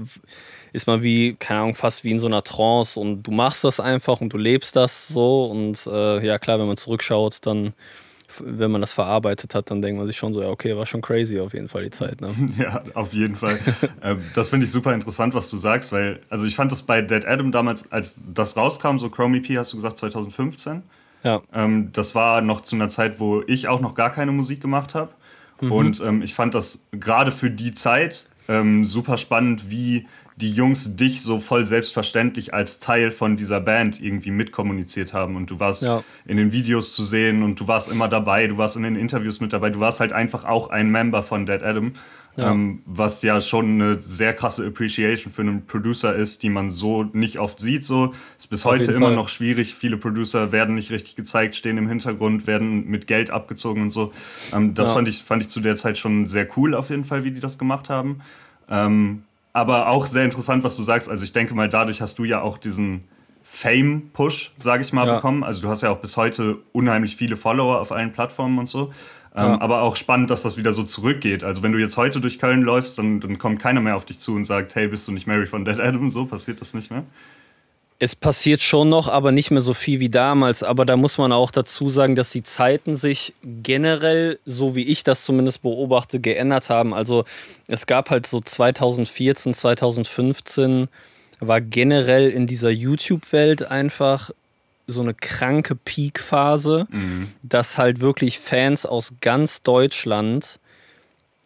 [0.74, 3.80] ist man wie, keine Ahnung, fast wie in so einer Trance und du machst das
[3.80, 5.46] einfach und du lebst das so.
[5.46, 7.74] Und äh, ja, klar, wenn man zurückschaut, dann,
[8.40, 11.02] wenn man das verarbeitet hat, dann denkt man sich schon so, ja, okay, war schon
[11.02, 12.22] crazy auf jeden Fall die Zeit.
[12.22, 12.36] Ne?
[12.58, 13.60] Ja, auf jeden Fall.
[14.02, 17.02] Ähm, das finde ich super interessant, was du sagst, weil, also ich fand das bei
[17.02, 20.84] Dead Adam damals, als das rauskam, so Chrome EP, hast du gesagt, 2015.
[21.24, 21.42] Ja.
[21.54, 24.96] Ähm, das war noch zu einer Zeit, wo ich auch noch gar keine Musik gemacht
[24.96, 25.12] habe.
[25.60, 25.72] Mhm.
[25.72, 30.08] Und ähm, ich fand das gerade für die Zeit ähm, super spannend, wie
[30.40, 35.50] die Jungs dich so voll selbstverständlich als Teil von dieser Band irgendwie mitkommuniziert haben und
[35.50, 36.04] du warst ja.
[36.26, 39.42] in den Videos zu sehen und du warst immer dabei, du warst in den Interviews
[39.42, 41.94] mit dabei, du warst halt einfach auch ein Member von Dead Adam,
[42.38, 42.52] ja.
[42.52, 47.04] Ähm, was ja schon eine sehr krasse Appreciation für einen Producer ist, die man so
[47.04, 47.84] nicht oft sieht.
[47.84, 49.16] So ist bis Auf heute immer Fall.
[49.16, 49.76] noch schwierig.
[49.76, 54.14] Viele Producer werden nicht richtig gezeigt, stehen im Hintergrund, werden mit Geld abgezogen und so.
[54.54, 54.94] Ähm, das ja.
[54.94, 57.42] fand ich fand ich zu der Zeit schon sehr cool auf jeden Fall, wie die
[57.42, 58.22] das gemacht haben.
[58.70, 61.10] Ähm, aber auch sehr interessant, was du sagst.
[61.10, 63.04] Also ich denke mal, dadurch hast du ja auch diesen
[63.44, 65.16] Fame-Push, sage ich mal, ja.
[65.16, 65.44] bekommen.
[65.44, 68.94] Also du hast ja auch bis heute unheimlich viele Follower auf allen Plattformen und so.
[69.36, 69.62] Ähm, ja.
[69.62, 71.44] Aber auch spannend, dass das wieder so zurückgeht.
[71.44, 74.20] Also wenn du jetzt heute durch Köln läufst, dann, dann kommt keiner mehr auf dich
[74.20, 76.12] zu und sagt, hey, bist du nicht Mary von Dead Adam?
[76.12, 77.04] So passiert das nicht mehr.
[78.02, 80.64] Es passiert schon noch, aber nicht mehr so viel wie damals.
[80.64, 85.04] Aber da muss man auch dazu sagen, dass die Zeiten sich generell, so wie ich
[85.04, 86.94] das zumindest beobachte, geändert haben.
[86.94, 87.26] Also
[87.68, 90.88] es gab halt so 2014, 2015
[91.42, 94.32] war generell in dieser YouTube-Welt einfach
[94.88, 97.32] so eine kranke Peak-Phase, mhm.
[97.44, 100.60] dass halt wirklich Fans aus ganz Deutschland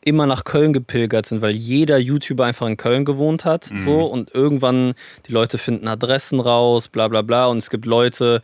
[0.05, 3.71] immer nach Köln gepilgert sind, weil jeder YouTuber einfach in Köln gewohnt hat.
[3.71, 3.79] Mhm.
[3.79, 4.93] So, und irgendwann
[5.27, 7.45] die Leute finden Adressen raus, bla bla bla.
[7.45, 8.41] Und es gibt Leute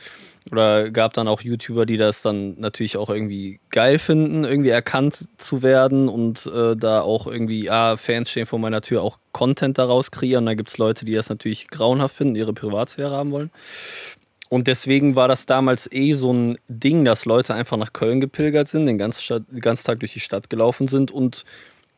[0.51, 5.27] oder gab dann auch YouTuber, die das dann natürlich auch irgendwie geil finden, irgendwie erkannt
[5.37, 9.77] zu werden und äh, da auch irgendwie, ja, Fans stehen vor meiner Tür, auch Content
[9.77, 10.43] daraus kreieren.
[10.43, 13.51] Und dann gibt es Leute, die das natürlich grauenhaft finden, ihre Privatsphäre haben wollen.
[14.49, 18.67] Und deswegen war das damals eh so ein Ding, dass Leute einfach nach Köln gepilgert
[18.67, 21.45] sind, den ganzen, Stadt, den ganzen Tag durch die Stadt gelaufen sind und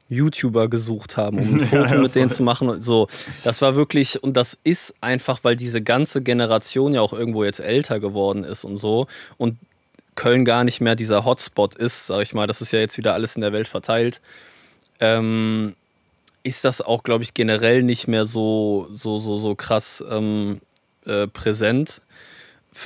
[0.09, 2.81] YouTuber gesucht haben, um ein Foto ja, ja, mit denen zu machen.
[2.81, 3.07] So,
[3.45, 7.61] das war wirklich, und das ist einfach, weil diese ganze Generation ja auch irgendwo jetzt
[7.61, 9.07] älter geworden ist und so.
[9.37, 9.57] Und
[10.15, 13.13] Köln gar nicht mehr dieser Hotspot ist, sag ich mal, das ist ja jetzt wieder
[13.13, 14.19] alles in der Welt verteilt.
[14.99, 15.75] Ähm,
[16.43, 20.59] ist das auch, glaube ich, generell nicht mehr so, so, so, so krass ähm,
[21.05, 22.01] äh, präsent.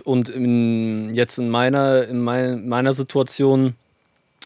[0.04, 3.76] Und in, jetzt in meiner, in mein, meiner Situation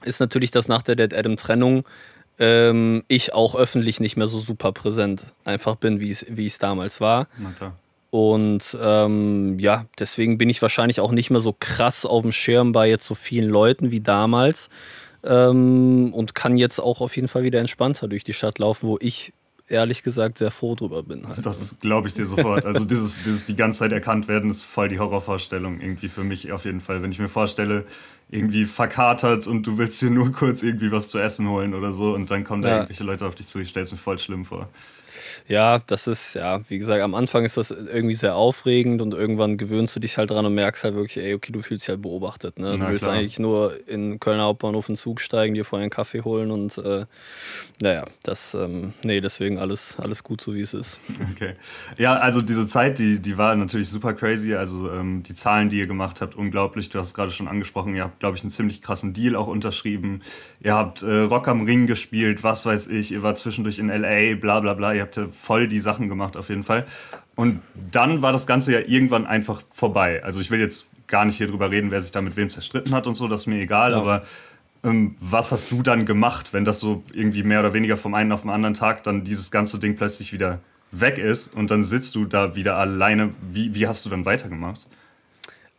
[0.04, 1.86] ist natürlich, dass nach der Dead Adam Trennung
[2.40, 7.28] ähm, ich auch öffentlich nicht mehr so super präsent einfach bin, wie es damals war.
[8.12, 12.72] Und ähm, ja, deswegen bin ich wahrscheinlich auch nicht mehr so krass auf dem Schirm
[12.72, 14.70] bei jetzt so vielen Leuten wie damals.
[15.24, 18.98] Ähm, und kann jetzt auch auf jeden Fall wieder entspannter durch die Stadt laufen, wo
[19.02, 19.34] ich
[19.70, 21.28] ehrlich gesagt sehr froh drüber bin.
[21.28, 21.46] Halt.
[21.46, 22.66] Das glaube ich dir sofort.
[22.66, 26.52] Also dieses, dieses die ganze Zeit erkannt werden, ist voll die Horrorvorstellung irgendwie für mich
[26.52, 27.02] auf jeden Fall.
[27.02, 27.86] Wenn ich mir vorstelle,
[28.30, 32.14] irgendwie verkatert und du willst dir nur kurz irgendwie was zu essen holen oder so
[32.14, 34.46] und dann kommen da irgendwelche Leute auf dich zu, ich stelle es mir voll schlimm
[34.46, 34.70] vor.
[35.48, 39.58] Ja, das ist, ja, wie gesagt, am Anfang ist das irgendwie sehr aufregend und irgendwann
[39.58, 42.02] gewöhnst du dich halt dran und merkst halt wirklich, ey, okay, du fühlst dich halt
[42.02, 42.60] beobachtet.
[42.60, 42.78] Ne?
[42.78, 43.16] Du willst klar.
[43.16, 47.06] eigentlich nur in Kölner Hauptbahnhof einen Zug steigen, dir vorher einen Kaffee holen und äh,
[47.82, 51.00] naja, das, ähm, nee, deswegen alles, alles gut so, wie es ist.
[51.36, 51.56] Okay.
[51.98, 54.56] Ja, also diese Zeit, die, die war natürlich super crazy.
[54.56, 56.90] Also ähm, die Zahlen, die ihr gemacht habt, unglaublich.
[56.90, 59.48] Du hast es gerade schon angesprochen, ihr habt, glaube ich, einen ziemlich krassen Deal auch
[59.48, 60.22] unterschrieben.
[60.62, 64.36] Ihr habt äh, Rock am Ring gespielt, was weiß ich, ihr wart zwischendurch in L.A.,
[64.36, 64.94] bla bla bla.
[64.94, 66.86] Ihr habt ja voll die Sachen gemacht auf jeden Fall.
[67.36, 70.22] Und dann war das Ganze ja irgendwann einfach vorbei.
[70.24, 72.94] Also ich will jetzt gar nicht hier drüber reden, wer sich da mit wem zerstritten
[72.94, 73.98] hat und so, das ist mir egal, ja.
[73.98, 74.24] aber
[74.84, 78.32] ähm, was hast du dann gemacht, wenn das so irgendwie mehr oder weniger vom einen
[78.32, 80.60] auf den anderen Tag dann dieses ganze Ding plötzlich wieder
[80.92, 83.34] weg ist und dann sitzt du da wieder alleine?
[83.42, 84.88] Wie, wie hast du dann weitergemacht?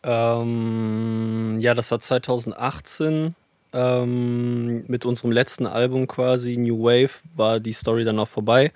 [0.02, 3.34] Ähm, ja, das war 2018.
[3.72, 8.72] Ähm, mit unserem letzten Album quasi, New Wave, war die Story dann auch vorbei.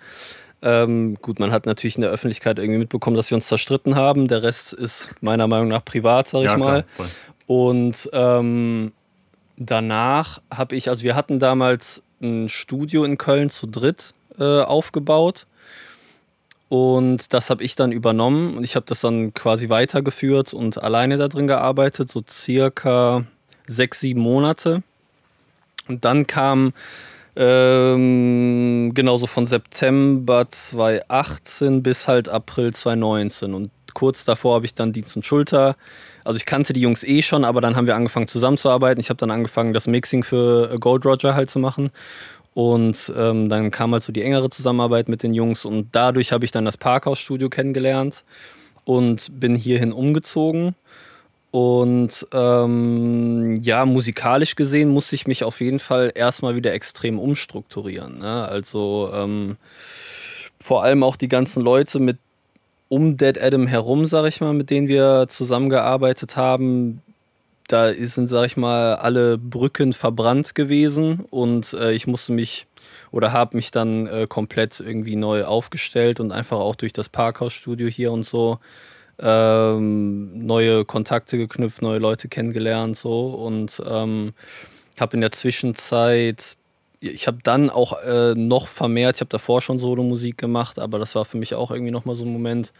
[0.62, 4.28] Ähm, gut, man hat natürlich in der Öffentlichkeit irgendwie mitbekommen, dass wir uns zerstritten haben.
[4.28, 6.84] Der Rest ist meiner Meinung nach privat, sag ich ja, mal.
[6.84, 7.08] Klar,
[7.46, 8.92] und ähm,
[9.56, 15.46] danach habe ich, also wir hatten damals ein Studio in Köln zu dritt äh, aufgebaut.
[16.70, 21.18] Und das habe ich dann übernommen und ich habe das dann quasi weitergeführt und alleine
[21.18, 23.26] da drin gearbeitet, so circa
[23.66, 24.82] sechs, sieben Monate.
[25.88, 26.72] Und dann kam
[27.36, 33.54] ähm, genauso von September 2018 bis halt April 2019.
[33.54, 35.76] Und kurz davor habe ich dann Dienst und Schulter.
[36.24, 39.00] Also ich kannte die Jungs eh schon, aber dann haben wir angefangen zusammenzuarbeiten.
[39.00, 41.90] Ich habe dann angefangen, das Mixing für Gold Roger halt zu machen.
[42.54, 46.44] Und ähm, dann kam halt so die engere Zusammenarbeit mit den Jungs und dadurch habe
[46.44, 48.22] ich dann das Parkhaus-Studio kennengelernt
[48.84, 50.76] und bin hierhin umgezogen
[51.54, 58.18] und ähm, ja, musikalisch gesehen muss ich mich auf jeden Fall erstmal wieder extrem umstrukturieren.
[58.18, 58.48] Ne?
[58.48, 59.56] Also ähm,
[60.58, 62.18] vor allem auch die ganzen Leute mit
[62.88, 67.02] um Dead Adam herum, sag ich mal, mit denen wir zusammengearbeitet haben,
[67.68, 72.66] da sind, sag ich mal, alle Brücken verbrannt gewesen und äh, ich musste mich
[73.12, 77.86] oder habe mich dann äh, komplett irgendwie neu aufgestellt und einfach auch durch das Parkhausstudio
[77.86, 78.58] hier und so
[79.18, 83.28] ähm, neue Kontakte geknüpft, neue Leute kennengelernt so.
[83.28, 84.32] Und ähm,
[84.98, 86.56] habe in der Zwischenzeit,
[87.00, 91.14] ich habe dann auch äh, noch vermehrt, ich habe davor schon Solomusik gemacht, aber das
[91.14, 92.72] war für mich auch irgendwie nochmal so ein Moment,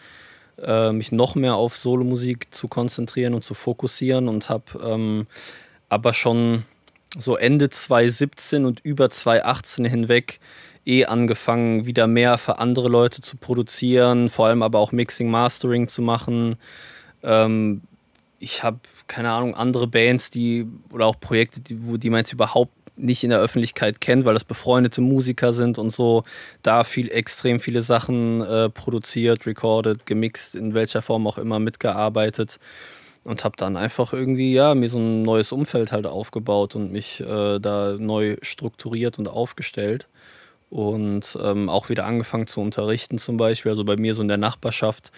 [0.62, 5.26] äh, mich noch mehr auf Solomusik zu konzentrieren und zu fokussieren und habe ähm,
[5.88, 6.64] aber schon
[7.18, 10.40] so Ende 2017 und über 2018 hinweg
[10.86, 15.88] eh angefangen, wieder mehr für andere Leute zu produzieren, vor allem aber auch Mixing, Mastering
[15.88, 16.56] zu machen.
[17.22, 17.82] Ähm,
[18.38, 22.32] ich habe, keine Ahnung, andere Bands, die oder auch Projekte, die, wo die man jetzt
[22.32, 26.22] überhaupt nicht in der Öffentlichkeit kennt, weil das befreundete Musiker sind und so,
[26.62, 32.60] da viel extrem viele Sachen äh, produziert, recorded, gemixt, in welcher Form auch immer mitgearbeitet
[33.24, 37.20] und habe dann einfach irgendwie ja mir so ein neues Umfeld halt aufgebaut und mich
[37.20, 40.06] äh, da neu strukturiert und aufgestellt
[40.74, 43.70] und ähm, auch wieder angefangen zu unterrichten zum Beispiel.
[43.70, 45.12] Also bei mir so in der Nachbarschaft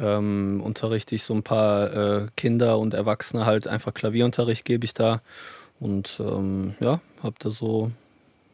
[0.00, 4.94] ähm, unterrichte ich so ein paar äh, Kinder und Erwachsene halt einfach Klavierunterricht gebe ich
[4.94, 5.22] da
[5.80, 7.90] und ähm, ja, habe da so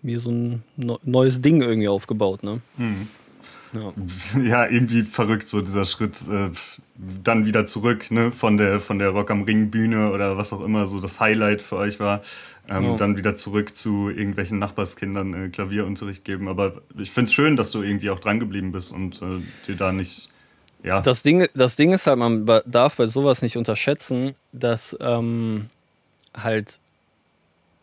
[0.00, 0.62] mir so ein
[1.02, 2.42] neues Ding irgendwie aufgebaut.
[2.42, 2.62] Ne?
[2.78, 3.08] Mhm.
[3.72, 3.92] Ja.
[4.42, 4.68] ja.
[4.68, 6.50] irgendwie verrückt, so dieser Schritt äh,
[7.24, 10.62] dann wieder zurück, ne, von der, von der Rock am Ring Bühne oder was auch
[10.62, 12.22] immer so das Highlight für euch war,
[12.68, 12.96] ähm, ja.
[12.96, 16.48] dann wieder zurück zu irgendwelchen Nachbarskindern äh, Klavierunterricht geben.
[16.48, 19.76] Aber ich finde es schön, dass du irgendwie auch dran geblieben bist und äh, dir
[19.76, 20.28] da nicht,
[20.84, 21.00] ja.
[21.00, 25.70] Das Ding, das Ding ist halt, man darf bei sowas nicht unterschätzen, dass ähm,
[26.34, 26.80] halt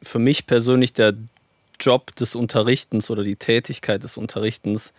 [0.04, 1.14] für mich persönlich der
[1.80, 4.94] Job des Unterrichtens oder die Tätigkeit des Unterrichtens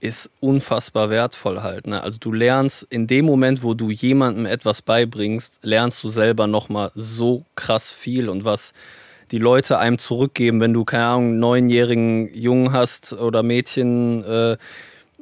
[0.00, 1.86] ist unfassbar wertvoll halt.
[1.86, 2.02] Ne?
[2.02, 6.90] Also du lernst in dem Moment, wo du jemandem etwas beibringst, lernst du selber nochmal
[6.94, 8.72] so krass viel und was
[9.30, 14.56] die Leute einem zurückgeben, wenn du, keine Ahnung, neunjährigen Jungen hast oder Mädchen, äh,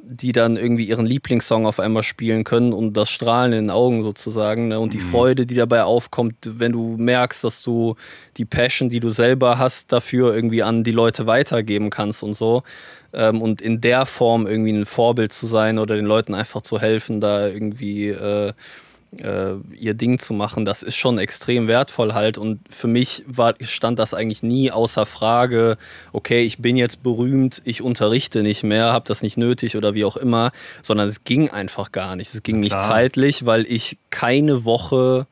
[0.07, 4.03] die dann irgendwie ihren Lieblingssong auf einmal spielen können und das Strahlen in den Augen
[4.03, 4.79] sozusagen ne?
[4.79, 5.09] und die mhm.
[5.09, 7.95] Freude, die dabei aufkommt, wenn du merkst, dass du
[8.37, 12.63] die Passion, die du selber hast, dafür irgendwie an die Leute weitergeben kannst und so.
[13.13, 16.79] Ähm, und in der Form irgendwie ein Vorbild zu sein oder den Leuten einfach zu
[16.79, 18.53] helfen, da irgendwie äh,
[19.19, 22.37] äh, ihr Ding zu machen, das ist schon extrem wertvoll halt.
[22.37, 25.77] Und für mich war, stand das eigentlich nie außer Frage,
[26.13, 30.05] okay, ich bin jetzt berühmt, ich unterrichte nicht mehr, habe das nicht nötig oder wie
[30.05, 30.51] auch immer,
[30.81, 32.33] sondern es ging einfach gar nicht.
[32.33, 35.27] Es ging nicht zeitlich, weil ich keine Woche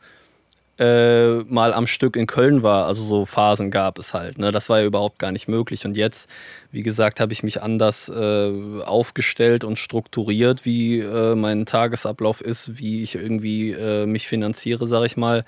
[0.79, 2.87] äh, mal am Stück in Köln war.
[2.87, 4.37] Also so Phasen gab es halt.
[4.37, 4.51] Ne?
[4.51, 5.85] Das war ja überhaupt gar nicht möglich.
[5.85, 6.29] Und jetzt,
[6.71, 12.79] wie gesagt, habe ich mich anders äh, aufgestellt und strukturiert, wie äh, mein Tagesablauf ist,
[12.79, 15.45] wie ich irgendwie äh, mich finanziere, sage ich mal.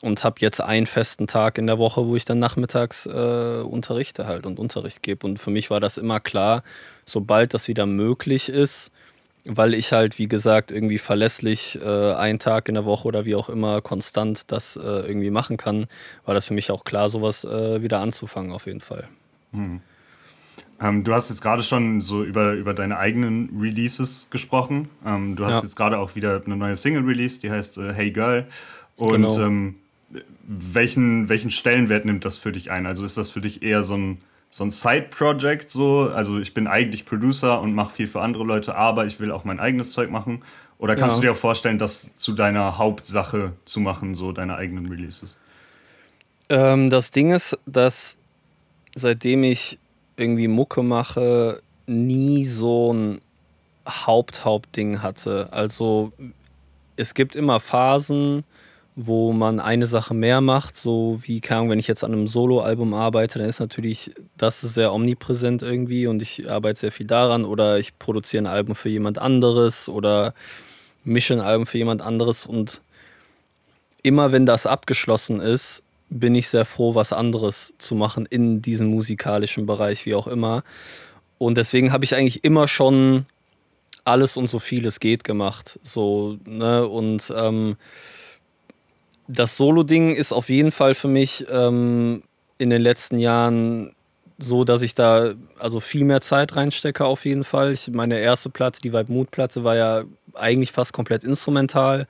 [0.00, 4.26] Und habe jetzt einen festen Tag in der Woche, wo ich dann nachmittags äh, unterrichte
[4.26, 5.26] halt und Unterricht gebe.
[5.26, 6.62] Und für mich war das immer klar,
[7.04, 8.92] sobald das wieder möglich ist,
[9.48, 13.34] weil ich halt, wie gesagt, irgendwie verlässlich äh, einen Tag in der Woche oder wie
[13.34, 15.86] auch immer konstant das äh, irgendwie machen kann,
[16.26, 19.08] war das für mich auch klar, sowas äh, wieder anzufangen, auf jeden Fall.
[19.52, 19.80] Hm.
[20.80, 24.90] Ähm, du hast jetzt gerade schon so über, über deine eigenen Releases gesprochen.
[25.04, 25.62] Ähm, du hast ja.
[25.62, 28.46] jetzt gerade auch wieder eine neue Single released, die heißt äh, Hey Girl.
[28.96, 29.40] Und genau.
[29.40, 29.76] ähm,
[30.46, 32.86] welchen, welchen Stellenwert nimmt das für dich ein?
[32.86, 34.18] Also ist das für dich eher so ein
[34.50, 36.10] so ein Side-Project so.
[36.14, 39.44] Also ich bin eigentlich Producer und mache viel für andere Leute, aber ich will auch
[39.44, 40.42] mein eigenes Zeug machen.
[40.78, 41.20] Oder kannst ja.
[41.20, 45.36] du dir auch vorstellen, das zu deiner Hauptsache zu machen, so deine eigenen Releases?
[46.48, 48.16] Ähm, das Ding ist, dass
[48.94, 49.78] seitdem ich
[50.16, 53.20] irgendwie Mucke mache, nie so ein
[53.86, 55.48] Haupt-Hauptding hatte.
[55.52, 56.12] Also
[56.96, 58.44] es gibt immer Phasen,
[59.00, 62.26] wo man eine Sache mehr macht, so wie, keine Ahnung, wenn ich jetzt an einem
[62.26, 67.44] Solo-Album arbeite, dann ist natürlich das sehr omnipräsent irgendwie und ich arbeite sehr viel daran
[67.44, 70.34] oder ich produziere ein Album für jemand anderes oder
[71.04, 72.80] mische ein Album für jemand anderes und
[74.02, 78.88] immer wenn das abgeschlossen ist, bin ich sehr froh, was anderes zu machen in diesem
[78.88, 80.64] musikalischen Bereich, wie auch immer.
[81.38, 83.26] Und deswegen habe ich eigentlich immer schon
[84.02, 85.78] alles und so viel es geht gemacht.
[85.84, 86.88] So, ne?
[86.88, 87.76] Und ähm,
[89.28, 92.22] das Solo-Ding ist auf jeden Fall für mich ähm,
[92.56, 93.94] in den letzten Jahren
[94.38, 97.72] so, dass ich da also viel mehr Zeit reinstecke auf jeden Fall.
[97.72, 102.06] Ich, meine erste Platte, die Vibe Mood Platte, war ja eigentlich fast komplett instrumental.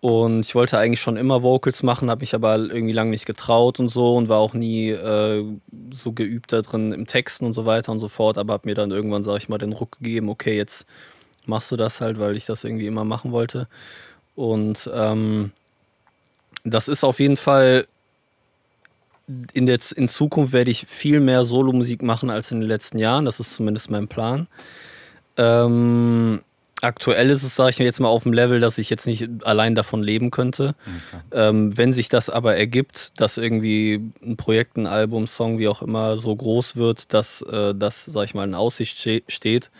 [0.00, 3.78] Und ich wollte eigentlich schon immer Vocals machen, habe mich aber irgendwie lange nicht getraut
[3.78, 5.44] und so und war auch nie äh,
[5.92, 8.36] so geübt da drin im Texten und so weiter und so fort.
[8.36, 10.86] Aber habe mir dann irgendwann, sag ich mal, den Ruck gegeben, okay, jetzt
[11.46, 13.68] machst du das halt, weil ich das irgendwie immer machen wollte.
[14.34, 15.52] Und ähm,
[16.64, 17.86] das ist auf jeden Fall
[19.52, 23.24] in, der, in Zukunft werde ich viel mehr Solomusik machen als in den letzten Jahren.
[23.24, 24.46] Das ist zumindest mein Plan.
[25.36, 26.42] Ähm,
[26.82, 29.28] aktuell ist es, sage ich mir jetzt mal, auf dem Level, dass ich jetzt nicht
[29.44, 30.74] allein davon leben könnte.
[30.84, 31.48] Okay.
[31.48, 35.82] Ähm, wenn sich das aber ergibt, dass irgendwie ein Projekt, ein Album, Song, wie auch
[35.82, 38.98] immer, so groß wird, dass äh, das, sage ich mal, in Aussicht
[39.28, 39.70] steht,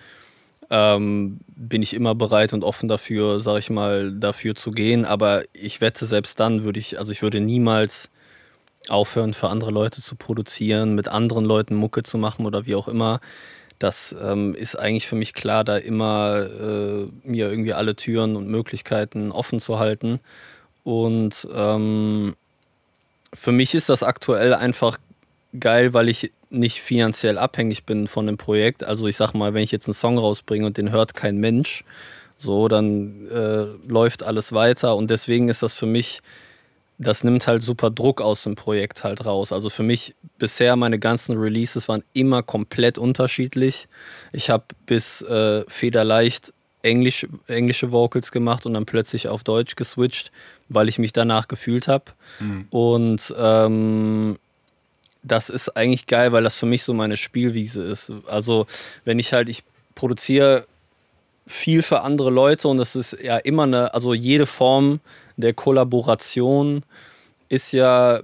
[0.72, 5.04] ähm, bin ich immer bereit und offen dafür, sage ich mal, dafür zu gehen.
[5.04, 8.10] Aber ich wette, selbst dann würde ich, also ich würde niemals
[8.88, 12.88] aufhören, für andere Leute zu produzieren, mit anderen Leuten Mucke zu machen oder wie auch
[12.88, 13.20] immer.
[13.78, 18.48] Das ähm, ist eigentlich für mich klar, da immer äh, mir irgendwie alle Türen und
[18.48, 20.20] Möglichkeiten offen zu halten.
[20.84, 22.34] Und ähm,
[23.34, 24.98] für mich ist das aktuell einfach
[25.58, 28.84] geil, weil ich nicht finanziell abhängig bin von dem Projekt.
[28.84, 31.84] Also ich sag mal, wenn ich jetzt einen Song rausbringe und den hört kein Mensch,
[32.38, 36.20] so, dann äh, läuft alles weiter und deswegen ist das für mich,
[36.98, 39.52] das nimmt halt super Druck aus dem Projekt halt raus.
[39.52, 43.86] Also für mich bisher meine ganzen Releases waren immer komplett unterschiedlich.
[44.32, 50.32] Ich habe bis äh, Federleicht Englisch, englische Vocals gemacht und dann plötzlich auf Deutsch geswitcht,
[50.68, 52.06] weil ich mich danach gefühlt habe.
[52.40, 52.66] Mhm.
[52.70, 54.38] Und ähm,
[55.22, 58.12] das ist eigentlich geil, weil das für mich so meine Spielwiese ist.
[58.26, 58.66] Also,
[59.04, 59.62] wenn ich halt, ich
[59.94, 60.66] produziere
[61.46, 65.00] viel für andere Leute und das ist ja immer eine, also jede Form
[65.36, 66.84] der Kollaboration
[67.48, 68.20] ist ja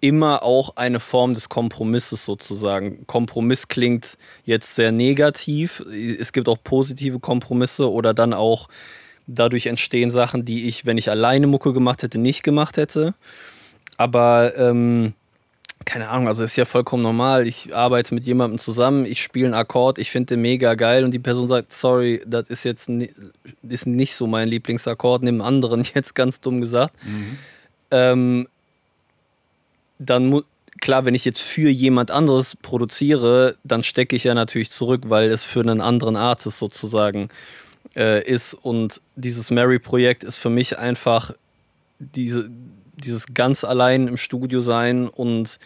[0.00, 3.06] immer auch eine Form des Kompromisses sozusagen.
[3.06, 5.82] Kompromiss klingt jetzt sehr negativ.
[6.18, 8.68] Es gibt auch positive Kompromisse oder dann auch
[9.28, 13.14] dadurch entstehen Sachen, die ich, wenn ich alleine Mucke gemacht hätte, nicht gemacht hätte.
[13.96, 15.14] Aber ähm,
[15.84, 17.46] keine Ahnung, also ist ja vollkommen normal.
[17.46, 21.12] Ich arbeite mit jemandem zusammen, ich spiele einen Akkord, ich finde den mega geil und
[21.12, 22.88] die Person sagt, sorry, das ist jetzt
[23.68, 26.94] ist nicht so mein Lieblingsakkord, nimm einen anderen, jetzt ganz dumm gesagt.
[27.04, 27.38] Mhm.
[27.90, 28.48] Ähm,
[29.98, 30.42] dann
[30.80, 35.30] klar, wenn ich jetzt für jemand anderes produziere, dann stecke ich ja natürlich zurück, weil
[35.30, 37.28] es für einen anderen Artist sozusagen
[37.96, 38.54] äh, ist.
[38.54, 41.32] Und dieses Mary-Projekt ist für mich einfach
[41.98, 42.50] diese,
[42.94, 45.58] dieses ganz allein im Studio sein und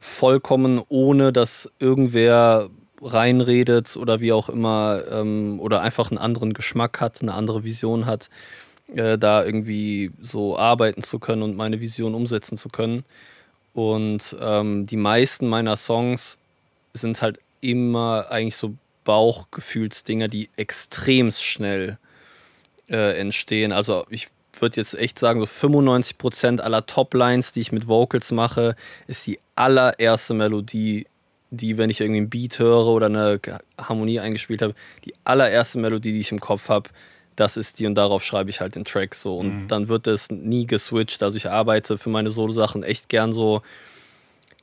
[0.00, 2.70] vollkommen ohne, dass irgendwer
[3.02, 8.06] reinredet oder wie auch immer ähm, oder einfach einen anderen Geschmack hat, eine andere Vision
[8.06, 8.28] hat.
[8.96, 13.04] äh, da irgendwie so arbeiten zu können und meine Vision umsetzen zu können.
[13.72, 16.38] Und ähm, die meisten meiner Songs
[16.92, 18.74] sind halt immer eigentlich so
[19.04, 21.98] Bauchgefühlsdinger, die extrem schnell
[22.88, 23.72] äh, entstehen.
[23.72, 24.28] Also ich
[24.62, 29.38] würde jetzt echt sagen, so 95% aller Top-Lines, die ich mit Vocals mache, ist die
[29.56, 31.06] allererste Melodie,
[31.50, 33.40] die, wenn ich irgendwie ein Beat höre oder eine
[33.78, 36.90] Harmonie eingespielt habe, die allererste Melodie, die ich im Kopf habe,
[37.36, 39.38] das ist die und darauf schreibe ich halt den Track so.
[39.38, 39.68] Und mhm.
[39.68, 41.22] dann wird es nie geswitcht.
[41.22, 43.62] Also ich arbeite für meine Solo-Sachen echt gern so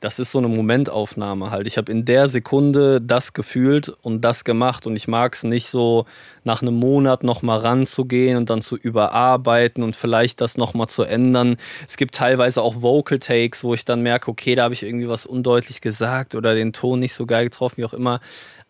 [0.00, 1.66] das ist so eine Momentaufnahme halt.
[1.66, 5.68] Ich habe in der Sekunde das gefühlt und das gemacht und ich mag es nicht
[5.68, 6.06] so
[6.44, 11.56] nach einem Monat nochmal ranzugehen und dann zu überarbeiten und vielleicht das nochmal zu ändern.
[11.86, 15.08] Es gibt teilweise auch Vocal Takes, wo ich dann merke, okay, da habe ich irgendwie
[15.08, 18.20] was undeutlich gesagt oder den Ton nicht so geil getroffen, wie auch immer.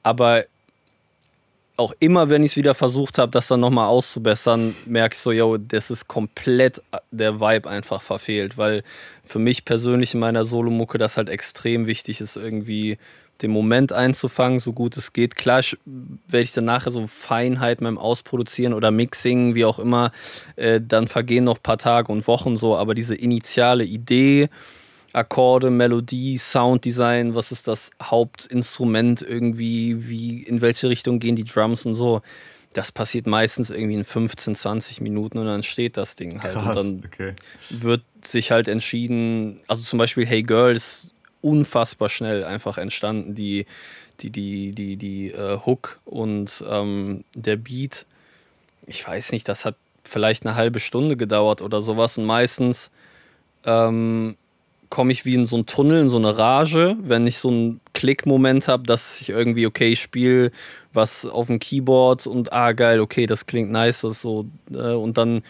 [0.03, 0.45] Aber
[1.79, 5.31] auch immer, wenn ich es wieder versucht habe, das dann nochmal auszubessern, merke ich so,
[5.31, 8.83] yo, das ist komplett der Vibe einfach verfehlt, weil
[9.23, 12.99] für mich persönlich in meiner Solomucke das halt extrem wichtig ist, irgendwie
[13.43, 15.37] den Moment einzufangen, so gut es geht.
[15.37, 20.11] Klar werde ich dann nachher so Feinheit beim Ausproduzieren oder Mixing, wie auch immer,
[20.57, 24.49] äh, dann vergehen noch ein paar Tage und Wochen so, aber diese initiale Idee,
[25.13, 31.87] Akkorde, Melodie, Sounddesign, was ist das Hauptinstrument irgendwie, wie, in welche Richtung gehen die Drums
[31.87, 32.23] und so.
[32.75, 36.53] Das passiert meistens irgendwie in 15, 20 Minuten und dann steht das Ding halt.
[36.53, 37.35] Krass, und dann okay.
[37.71, 41.09] wird sich halt entschieden, also zum Beispiel Hey Girl ist
[41.41, 43.65] unfassbar schnell einfach entstanden, die,
[44.21, 48.05] die, die, die, die äh, Hook und ähm, der Beat.
[48.87, 52.91] Ich weiß nicht, das hat vielleicht eine halbe Stunde gedauert oder sowas und meistens
[53.65, 54.37] ähm,
[54.91, 57.81] komme ich wie in so einen Tunnel, in so eine Rage, wenn ich so einen
[57.93, 60.51] Klick-Moment habe, dass ich irgendwie, okay, ich spiele
[60.93, 65.19] was auf dem Keyboard und ah, geil, okay, das klingt nice, das so, äh, und
[65.19, 65.43] dann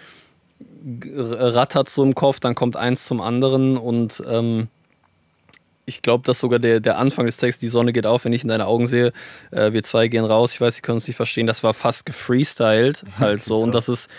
[1.14, 4.68] rattert so im Kopf, dann kommt eins zum anderen und ähm,
[5.86, 8.42] ich glaube, dass sogar der, der Anfang des Texts, die Sonne geht auf, wenn ich
[8.42, 9.12] in deine Augen sehe,
[9.50, 12.04] äh, wir zwei gehen raus, ich weiß, Sie können es nicht verstehen, das war fast
[12.06, 14.10] gefreestylt halt so und das ist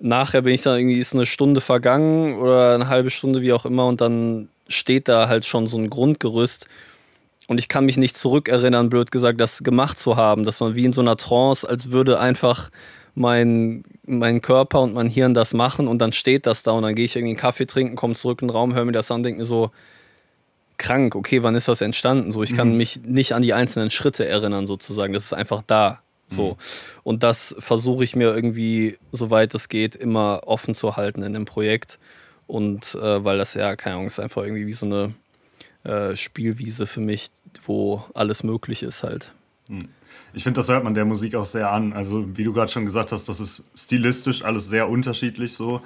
[0.00, 3.64] nachher bin ich dann irgendwie, ist eine Stunde vergangen oder eine halbe Stunde, wie auch
[3.64, 6.68] immer, und dann steht da halt schon so ein Grundgerüst.
[7.46, 10.84] Und ich kann mich nicht zurückerinnern, blöd gesagt, das gemacht zu haben, dass man wie
[10.84, 12.70] in so einer Trance, als würde einfach
[13.14, 16.94] mein, mein Körper und mein Hirn das machen und dann steht das da und dann
[16.94, 19.24] gehe ich irgendwie einen Kaffee trinken, komme zurück in den Raum, höre mir das an,
[19.24, 19.72] denke mir so,
[20.80, 22.32] krank, okay, wann ist das entstanden?
[22.32, 22.76] So, ich kann mhm.
[22.78, 25.12] mich nicht an die einzelnen Schritte erinnern, sozusagen.
[25.12, 26.00] Das ist einfach da.
[26.30, 26.50] So.
[26.50, 26.56] Mhm.
[27.02, 31.44] Und das versuche ich mir irgendwie, soweit es geht, immer offen zu halten in dem
[31.44, 31.98] Projekt.
[32.46, 35.14] Und äh, weil das ja, keine Ahnung, ist einfach irgendwie wie so eine
[35.84, 37.30] äh, Spielwiese für mich,
[37.64, 39.32] wo alles möglich ist halt.
[39.68, 39.88] Mhm.
[40.32, 41.92] Ich finde, das hört man der Musik auch sehr an.
[41.92, 45.80] Also, wie du gerade schon gesagt hast, das ist stilistisch alles sehr unterschiedlich so.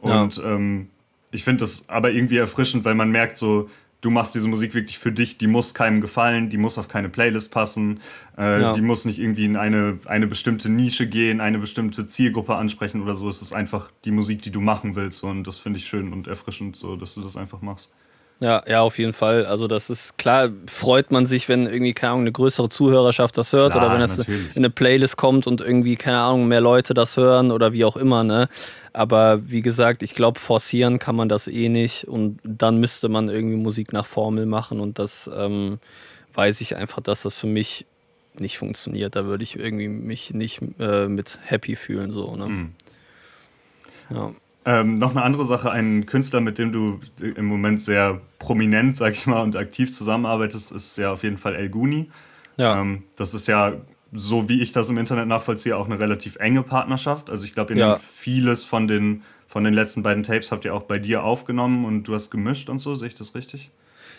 [0.00, 0.44] Und ja.
[0.44, 0.88] ähm,
[1.30, 3.68] ich finde das aber irgendwie erfrischend, weil man merkt so,
[4.00, 7.08] du machst diese Musik wirklich für dich, die muss keinem gefallen, die muss auf keine
[7.08, 8.00] Playlist passen,
[8.38, 8.72] äh, ja.
[8.72, 13.16] die muss nicht irgendwie in eine, eine bestimmte Nische gehen, eine bestimmte Zielgruppe ansprechen oder
[13.16, 13.28] so.
[13.28, 16.26] Es ist einfach die Musik, die du machen willst und das finde ich schön und
[16.26, 17.92] erfrischend, so dass du das einfach machst.
[18.40, 19.44] Ja, ja, auf jeden Fall.
[19.44, 23.52] Also das ist klar, freut man sich, wenn irgendwie, keine Ahnung, eine größere Zuhörerschaft das
[23.52, 26.94] hört klar, oder wenn es in eine Playlist kommt und irgendwie, keine Ahnung, mehr Leute
[26.94, 28.48] das hören oder wie auch immer, ne?
[28.94, 33.28] Aber wie gesagt, ich glaube, forcieren kann man das eh nicht und dann müsste man
[33.28, 35.78] irgendwie Musik nach Formel machen und das ähm,
[36.32, 37.84] weiß ich einfach, dass das für mich
[38.38, 39.16] nicht funktioniert.
[39.16, 42.46] Da würde ich irgendwie mich nicht äh, mit happy fühlen, so, ne?
[42.46, 42.72] Mhm.
[44.08, 44.32] Ja.
[44.66, 49.14] Ähm, noch eine andere Sache, ein Künstler, mit dem du im Moment sehr prominent, sag
[49.14, 52.10] ich mal, und aktiv zusammenarbeitest, ist ja auf jeden Fall El Guni.
[52.56, 52.80] Ja.
[52.80, 53.72] Ähm, das ist ja,
[54.12, 57.30] so wie ich das im Internet nachvollziehe, auch eine relativ enge Partnerschaft.
[57.30, 57.88] Also ich glaube, ihr ja.
[57.88, 61.86] nehmt vieles von den, von den letzten beiden Tapes habt ihr auch bei dir aufgenommen
[61.86, 63.70] und du hast gemischt und so, sehe ich das richtig?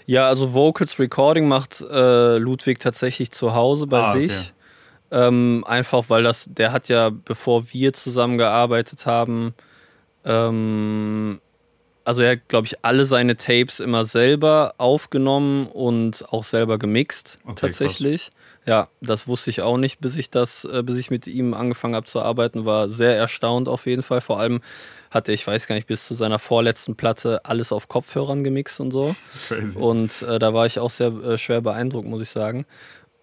[0.07, 4.31] Ja, also Vocals Recording macht äh, Ludwig tatsächlich zu Hause bei ah, sich.
[4.31, 5.27] Okay.
[5.27, 9.53] Ähm, einfach weil das, der hat ja, bevor wir zusammengearbeitet haben,
[10.25, 11.41] ähm,
[12.03, 17.39] also er hat, glaube ich, alle seine Tapes immer selber aufgenommen und auch selber gemixt,
[17.43, 18.23] okay, tatsächlich.
[18.23, 18.35] Krass.
[18.67, 21.95] Ja, das wusste ich auch nicht, bis ich das, äh, bis ich mit ihm angefangen
[21.95, 24.21] habe zu arbeiten, war sehr erstaunt auf jeden Fall.
[24.21, 24.61] Vor allem
[25.09, 28.79] hat er, ich weiß gar nicht, bis zu seiner vorletzten Platte alles auf Kopfhörern gemixt
[28.79, 29.15] und so.
[29.47, 29.77] Crazy.
[29.77, 32.65] Und äh, da war ich auch sehr äh, schwer beeindruckt, muss ich sagen.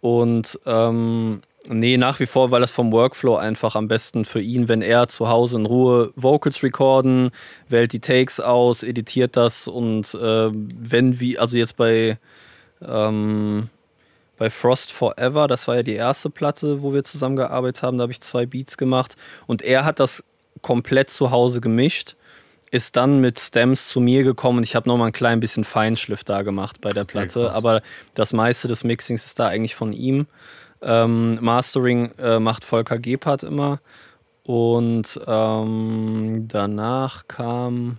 [0.00, 4.68] Und ähm, nee, nach wie vor, weil das vom Workflow einfach am besten für ihn,
[4.68, 7.30] wenn er zu Hause in Ruhe Vocals recorden,
[7.68, 12.18] wählt die Takes aus, editiert das und äh, wenn wie, also jetzt bei,
[12.86, 13.68] ähm,
[14.38, 18.12] bei Frost Forever, das war ja die erste Platte, wo wir zusammengearbeitet haben, da habe
[18.12, 19.16] ich zwei Beats gemacht
[19.46, 20.24] und er hat das
[20.62, 22.16] komplett zu Hause gemischt,
[22.70, 26.24] ist dann mit Stems zu mir gekommen und ich habe nochmal ein klein bisschen Feinschliff
[26.24, 27.46] da gemacht bei der Platte.
[27.46, 27.82] Okay, aber
[28.14, 30.26] das meiste des Mixings ist da eigentlich von ihm.
[30.82, 33.80] Ähm, Mastering äh, macht Volker Gebhardt immer.
[34.44, 37.98] Und ähm, danach kam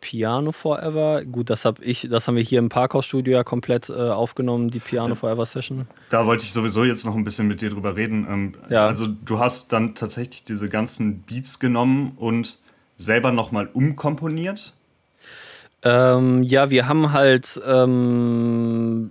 [0.00, 1.24] Piano Forever.
[1.24, 4.78] Gut, das habe ich, das haben wir hier im Parkhausstudio ja komplett äh, aufgenommen, die
[4.78, 5.86] Piano Forever Session.
[6.10, 8.26] Da wollte ich sowieso jetzt noch ein bisschen mit dir drüber reden.
[8.30, 8.86] Ähm, ja.
[8.86, 12.58] Also du hast dann tatsächlich diese ganzen Beats genommen und
[13.00, 14.74] selber nochmal umkomponiert?
[15.82, 19.10] Ähm, ja, wir haben halt, ähm,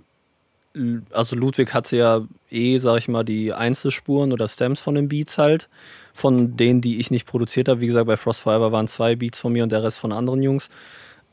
[1.10, 5.38] also Ludwig hatte ja eh, sag ich mal, die Einzelspuren oder Stems von den Beats
[5.38, 5.68] halt
[6.12, 7.80] von denen, die ich nicht produziert habe.
[7.80, 10.42] Wie gesagt, bei Frost Forever waren zwei Beats von mir und der Rest von anderen
[10.42, 10.68] Jungs.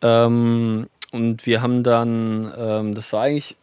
[0.01, 3.55] Ähm, und wir haben dann, ähm, das war eigentlich,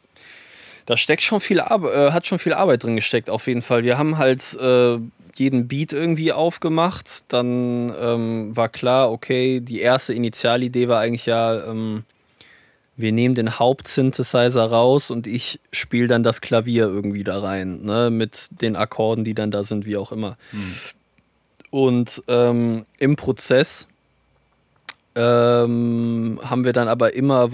[0.86, 3.84] da steckt schon viel Arbeit, äh, hat schon viel Arbeit drin gesteckt, auf jeden Fall.
[3.84, 4.98] Wir haben halt äh,
[5.36, 7.24] jeden Beat irgendwie aufgemacht.
[7.28, 12.04] Dann ähm, war klar, okay, die erste Initialidee war eigentlich ja, ähm,
[12.96, 18.10] wir nehmen den Hauptsynthesizer raus und ich spiele dann das Klavier irgendwie da rein, ne,
[18.10, 20.36] mit den Akkorden, die dann da sind, wie auch immer.
[20.50, 20.74] Hm.
[21.70, 23.88] Und ähm, im Prozess
[25.16, 27.50] ähm, haben wir dann aber immer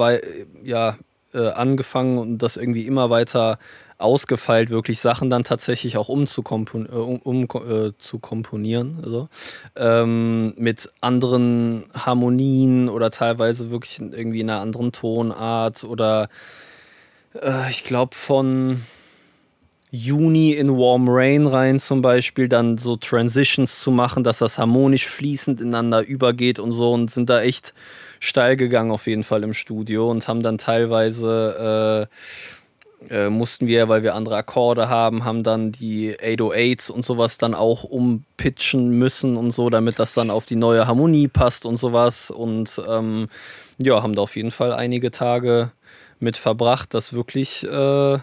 [0.63, 0.99] ja,
[1.33, 3.59] äh, angefangen und das irgendwie immer weiter
[4.01, 8.99] ausgefeilt, wirklich Sachen dann tatsächlich auch umzukompon äh, um, um äh, zu komponieren.
[9.03, 9.29] Also,
[9.77, 16.29] ähm, mit anderen Harmonien oder teilweise wirklich irgendwie in einer anderen Tonart oder
[17.41, 18.83] äh, ich glaube von
[19.93, 25.09] Juni in Warm Rain rein zum Beispiel, dann so Transitions zu machen, dass das harmonisch
[25.09, 27.75] fließend ineinander übergeht und so und sind da echt
[28.21, 32.15] steil gegangen auf jeden Fall im Studio und haben dann teilweise äh,
[33.09, 37.55] äh, mussten wir, weil wir andere Akkorde haben, haben dann die 808s und sowas dann
[37.55, 42.31] auch umpitchen müssen und so, damit das dann auf die neue Harmonie passt und sowas
[42.31, 43.29] und ähm,
[43.79, 45.73] ja, haben da auf jeden Fall einige Tage
[46.19, 48.19] mit verbracht, das wirklich äh,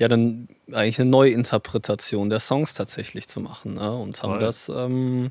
[0.00, 3.74] ja dann eigentlich eine Neuinterpretation der Songs tatsächlich zu machen.
[3.74, 3.92] Ne?
[3.92, 4.40] Und haben Voll.
[4.40, 5.30] das, ähm,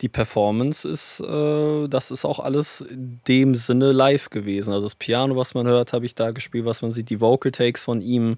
[0.00, 4.72] die Performance ist, äh, das ist auch alles in dem Sinne live gewesen.
[4.72, 7.52] Also das Piano, was man hört, habe ich da gespielt, was man sieht, die Vocal
[7.52, 8.36] Takes von ihm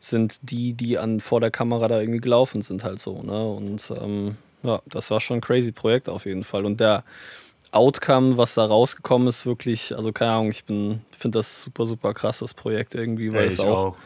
[0.00, 3.22] sind die, die an vor der Kamera da irgendwie gelaufen sind, halt so.
[3.22, 3.48] Ne?
[3.48, 6.64] Und ähm, ja, das war schon ein crazy Projekt auf jeden Fall.
[6.64, 7.04] Und der
[7.70, 11.00] Outcome, was da rausgekommen ist, wirklich, also keine Ahnung, ich finde
[11.30, 13.96] das super, super krass, das Projekt irgendwie, weil ja, es auch, auch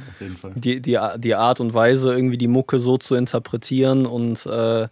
[0.55, 4.89] Die, die, die Art und Weise, irgendwie die Mucke so zu interpretieren und äh,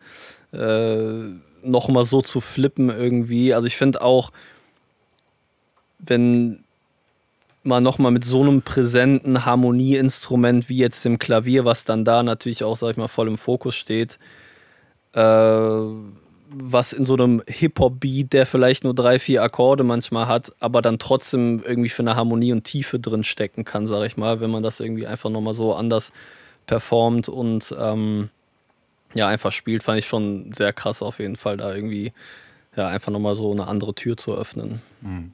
[0.53, 1.33] äh,
[1.67, 3.55] nochmal so zu flippen irgendwie.
[3.55, 4.33] Also ich finde auch,
[5.99, 6.65] wenn
[7.63, 12.65] man nochmal mit so einem präsenten Harmonieinstrument wie jetzt dem Klavier, was dann da natürlich
[12.65, 14.19] auch, sag ich mal, voll im Fokus steht,
[15.13, 15.21] äh,
[16.49, 20.99] was in so einem Hip-Hop-Beat, der vielleicht nur drei, vier Akkorde manchmal hat, aber dann
[20.99, 24.63] trotzdem irgendwie für eine Harmonie und Tiefe drin stecken kann, sag ich mal, wenn man
[24.63, 26.13] das irgendwie einfach nochmal so anders
[26.67, 28.31] performt und ähm,
[29.15, 32.13] ja, einfach spielt, fand ich schon sehr krass auf jeden Fall, da irgendwie
[32.77, 34.81] ja, einfach nochmal so eine andere Tür zu öffnen.
[35.01, 35.33] Mhm.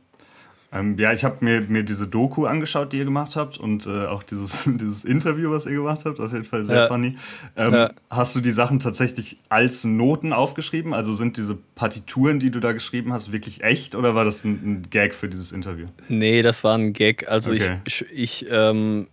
[0.74, 4.06] Ähm, ja, ich habe mir, mir diese Doku angeschaut, die ihr gemacht habt und äh,
[4.06, 6.86] auch dieses, dieses Interview, was ihr gemacht habt, auf jeden Fall sehr ja.
[6.88, 7.16] funny.
[7.56, 7.90] Ähm, ja.
[8.08, 10.94] Hast du die Sachen tatsächlich als Noten aufgeschrieben?
[10.94, 14.60] Also sind diese Partituren, die du da geschrieben hast, wirklich echt oder war das ein,
[14.64, 15.88] ein Gag für dieses Interview?
[16.08, 17.28] Nee, das war ein Gag.
[17.30, 17.80] Also okay.
[17.84, 19.08] ich, ich ähm,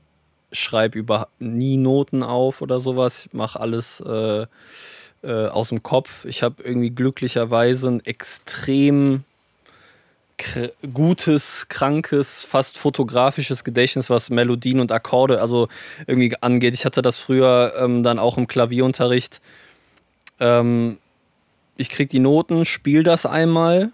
[0.52, 3.28] schreibe über nie Noten auf oder sowas.
[3.28, 4.45] Ich mache alles äh,
[5.24, 6.26] äh, aus dem Kopf.
[6.26, 9.24] Ich habe irgendwie glücklicherweise ein extrem
[10.93, 15.68] gutes, krankes, fast fotografisches Gedächtnis, was Melodien und Akkorde also
[16.08, 16.74] irgendwie angeht.
[16.74, 19.41] Ich hatte das früher ähm, dann auch im Klavierunterricht.
[20.39, 20.97] Ähm,
[21.76, 23.91] ich kriege die Noten, spiele das einmal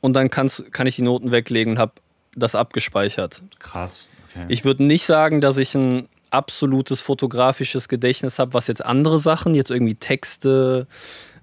[0.00, 0.48] und dann kann
[0.86, 1.92] ich die Noten weglegen und habe
[2.36, 3.42] das abgespeichert.
[3.58, 4.08] Krass.
[4.44, 4.52] Okay.
[4.52, 9.54] Ich würde nicht sagen, dass ich ein absolutes fotografisches Gedächtnis habe, was jetzt andere Sachen,
[9.54, 10.86] jetzt irgendwie Texte,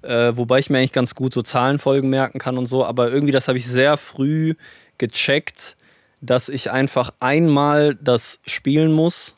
[0.02, 2.86] äh, wobei ich mir eigentlich ganz gut so Zahlenfolgen merken kann und so.
[2.86, 4.54] Aber irgendwie, das habe ich sehr früh
[4.98, 5.76] gecheckt,
[6.22, 9.36] dass ich einfach einmal das spielen muss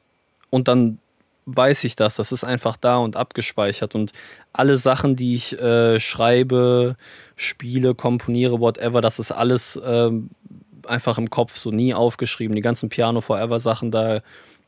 [0.49, 0.99] und dann
[1.47, 2.16] weiß ich das.
[2.16, 3.95] Das ist einfach da und abgespeichert.
[3.95, 4.12] Und
[4.53, 6.97] alle Sachen, die ich äh, schreibe,
[7.36, 10.12] spiele, komponiere, whatever, das ist alles äh,
[10.88, 12.55] einfach im Kopf so nie aufgeschrieben.
[12.55, 14.21] Die ganzen Piano Forever Sachen, da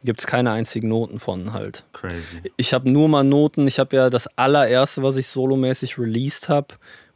[0.03, 1.83] Gibt es keine einzigen Noten von halt.
[1.91, 2.41] Crazy.
[2.55, 3.67] Ich habe nur mal Noten.
[3.67, 6.67] Ich habe ja das allererste, was ich solomäßig released habe,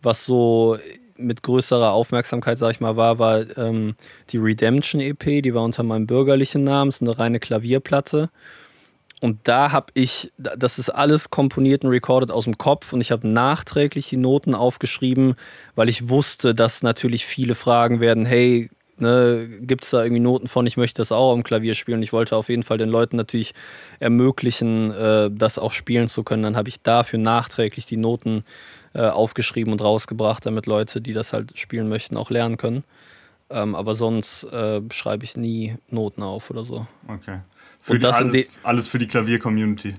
[0.02, 0.78] was so
[1.16, 3.96] mit größerer Aufmerksamkeit, sag ich mal, war, war ähm,
[4.32, 5.42] die Redemption EP.
[5.42, 6.90] Die war unter meinem bürgerlichen Namen.
[6.90, 8.30] ist eine reine Klavierplatte.
[9.22, 13.14] und da habe ich, das ist alles komponiert und recorded aus dem Kopf und ich
[13.14, 15.36] habe nachträglich die Noten aufgeschrieben,
[15.76, 20.48] weil ich wusste, dass natürlich viele fragen werden, hey, ne, gibt es da irgendwie Noten
[20.48, 22.02] von, ich möchte das auch am Klavier spielen.
[22.04, 23.54] Ich wollte auf jeden Fall den Leuten natürlich
[24.00, 26.44] ermöglichen, äh, das auch spielen zu können.
[26.44, 28.44] Dann habe ich dafür nachträglich die Noten
[28.94, 32.84] äh, aufgeschrieben und rausgebracht, damit Leute, die das halt spielen möchten, auch lernen können.
[33.50, 36.88] Ähm, aber sonst äh, schreibe ich nie Noten auf oder so.
[37.08, 37.40] Okay.
[37.80, 39.96] Für und das alles, alles für die Klavier-Community.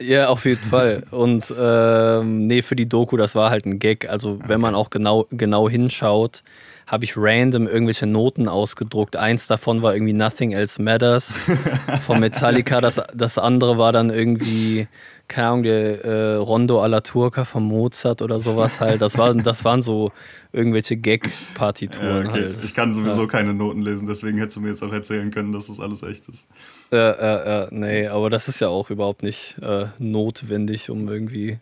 [0.00, 1.04] Ja, auf jeden Fall.
[1.10, 4.08] Und ähm, nee, für die Doku, das war halt ein Gag.
[4.08, 4.44] Also, okay.
[4.46, 6.42] wenn man auch genau, genau hinschaut,
[6.90, 9.14] habe ich random irgendwelche Noten ausgedruckt.
[9.14, 11.38] Eins davon war irgendwie Nothing Else Matters
[12.00, 12.80] von Metallica.
[12.80, 14.88] Das, das andere war dann irgendwie,
[15.28, 19.00] keine Ahnung, der äh, Rondo alla Turca von Mozart oder sowas halt.
[19.02, 20.10] Das, war, das waren so
[20.52, 22.42] irgendwelche Gag-Partituren ja, okay.
[22.46, 22.64] halt.
[22.64, 23.28] Ich kann sowieso ja.
[23.28, 26.28] keine Noten lesen, deswegen hättest du mir jetzt auch erzählen können, dass das alles echt
[26.28, 26.48] ist.
[26.90, 31.60] Äh, äh, äh, nee, aber das ist ja auch überhaupt nicht äh, notwendig, um irgendwie.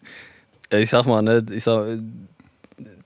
[0.70, 1.98] Ich sag mal, ne, ich sag,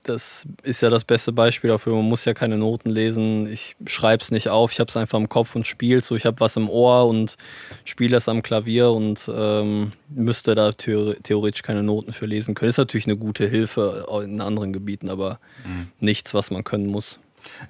[0.03, 1.93] das ist ja das beste Beispiel dafür.
[1.95, 3.47] Man muss ja keine Noten lesen.
[3.51, 6.15] Ich schreibe es nicht auf, ich habe es einfach im Kopf und spiele so.
[6.15, 7.37] Ich habe was im Ohr und
[7.85, 12.69] spiele es am Klavier und ähm, müsste da theoretisch keine Noten für lesen können.
[12.69, 15.87] Ist natürlich eine gute Hilfe in anderen Gebieten, aber mhm.
[15.99, 17.19] nichts, was man können muss.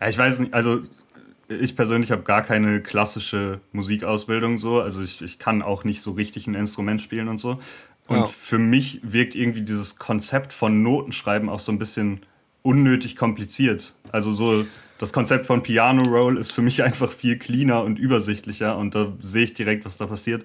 [0.02, 0.82] Ja, ich weiß nicht, also
[1.48, 4.82] ich persönlich habe gar keine klassische Musikausbildung so.
[4.82, 7.60] Also ich, ich kann auch nicht so richtig ein Instrument spielen und so.
[8.14, 8.26] Und ja.
[8.26, 12.22] für mich wirkt irgendwie dieses Konzept von Notenschreiben auch so ein bisschen
[12.62, 13.96] unnötig kompliziert.
[14.12, 14.66] Also so
[14.98, 19.12] das Konzept von Piano Roll ist für mich einfach viel cleaner und übersichtlicher und da
[19.22, 20.44] sehe ich direkt, was da passiert.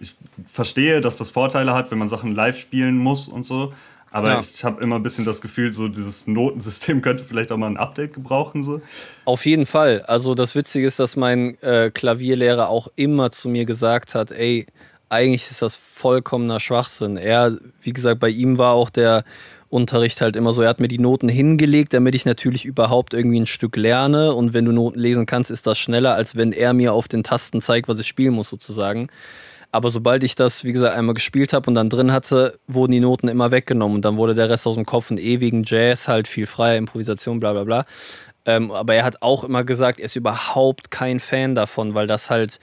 [0.00, 0.14] Ich
[0.50, 3.72] verstehe, dass das Vorteile hat, wenn man Sachen live spielen muss und so.
[4.12, 4.40] Aber ja.
[4.40, 7.76] ich habe immer ein bisschen das Gefühl, so dieses Notensystem könnte vielleicht auch mal ein
[7.76, 8.62] Update gebrauchen.
[8.62, 8.80] So.
[9.24, 10.02] Auf jeden Fall.
[10.02, 14.66] Also das Witzige ist, dass mein äh, Klavierlehrer auch immer zu mir gesagt hat, ey,
[15.10, 17.16] eigentlich ist das vollkommener Schwachsinn.
[17.16, 19.24] Er, wie gesagt, bei ihm war auch der
[19.68, 23.40] Unterricht halt immer so, er hat mir die Noten hingelegt, damit ich natürlich überhaupt irgendwie
[23.40, 24.34] ein Stück lerne.
[24.34, 27.22] Und wenn du Noten lesen kannst, ist das schneller, als wenn er mir auf den
[27.22, 29.08] Tasten zeigt, was ich spielen muss, sozusagen.
[29.72, 33.00] Aber sobald ich das, wie gesagt, einmal gespielt habe und dann drin hatte, wurden die
[33.00, 33.96] Noten immer weggenommen.
[33.96, 37.38] Und dann wurde der Rest aus dem Kopf ein ewigen Jazz, halt viel freier Improvisation,
[37.38, 37.84] bla bla bla.
[38.46, 42.30] Ähm, aber er hat auch immer gesagt, er ist überhaupt kein Fan davon, weil das
[42.30, 42.58] halt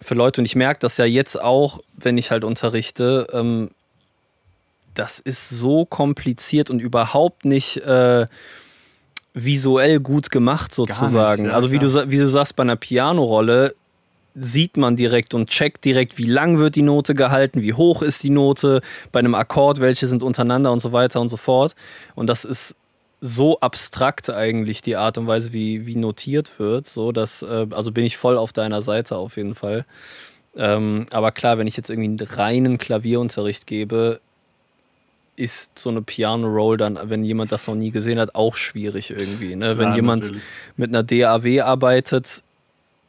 [0.00, 3.70] für Leute, und ich merke das ja jetzt auch, wenn ich halt unterrichte, ähm,
[4.94, 8.26] das ist so kompliziert und überhaupt nicht äh,
[9.34, 11.42] visuell gut gemacht, sozusagen.
[11.42, 13.74] Nicht, ja, also, wie du, wie du sagst, bei einer Pianorolle
[14.34, 18.22] sieht man direkt und checkt direkt, wie lang wird die Note gehalten, wie hoch ist
[18.22, 21.74] die Note, bei einem Akkord, welche sind untereinander und so weiter und so fort.
[22.14, 22.74] Und das ist
[23.20, 27.90] so abstrakt eigentlich die Art und Weise, wie, wie notiert wird, so dass, äh, also
[27.92, 29.84] bin ich voll auf deiner Seite auf jeden Fall.
[30.56, 34.20] Ähm, aber klar, wenn ich jetzt irgendwie einen reinen Klavierunterricht gebe,
[35.36, 39.54] ist so eine Piano-Roll dann, wenn jemand das noch nie gesehen hat, auch schwierig irgendwie.
[39.54, 39.74] Ne?
[39.74, 40.42] Klar, wenn jemand natürlich.
[40.76, 42.42] mit einer DAW arbeitet,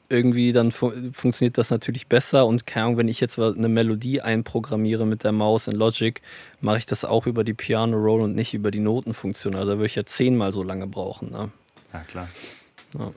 [0.10, 2.46] irgendwie dann fu funktioniert das natürlich besser.
[2.46, 6.22] Und keine Ahnung, wenn ich jetzt eine Melodie einprogrammiere mit der Maus in Logic,
[6.62, 9.56] mache ich das auch über die Piano Roll und nicht über die Notenfunktion.
[9.56, 11.32] Also da würde ich ja zehnmal so lange brauchen.
[11.32, 11.52] Ne?
[11.94, 12.28] Ja, klar.
[12.98, 13.14] Ja.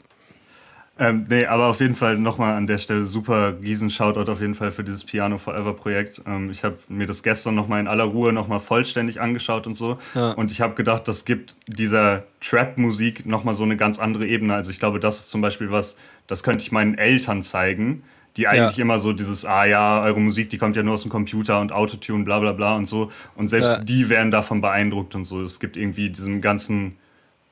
[1.03, 4.70] Ähm, nee, aber auf jeden Fall nochmal an der Stelle super Riesen-Shoutout auf jeden Fall
[4.70, 6.22] für dieses Piano Forever Projekt.
[6.28, 9.98] Ähm, ich habe mir das gestern nochmal in aller Ruhe nochmal vollständig angeschaut und so.
[10.14, 10.30] Ja.
[10.32, 14.55] Und ich habe gedacht, das gibt dieser Trap-Musik nochmal so eine ganz andere Ebene.
[14.55, 15.98] Also ich glaube, das ist zum Beispiel was,
[16.28, 18.05] das könnte ich meinen Eltern zeigen,
[18.36, 18.82] die eigentlich ja.
[18.82, 21.72] immer so dieses, ah ja, eure Musik, die kommt ja nur aus dem Computer und
[21.72, 23.11] Autotune, bla bla bla und so.
[23.34, 23.82] Und selbst ja.
[23.82, 25.42] die wären davon beeindruckt und so.
[25.42, 26.96] Es gibt irgendwie diesen ganzen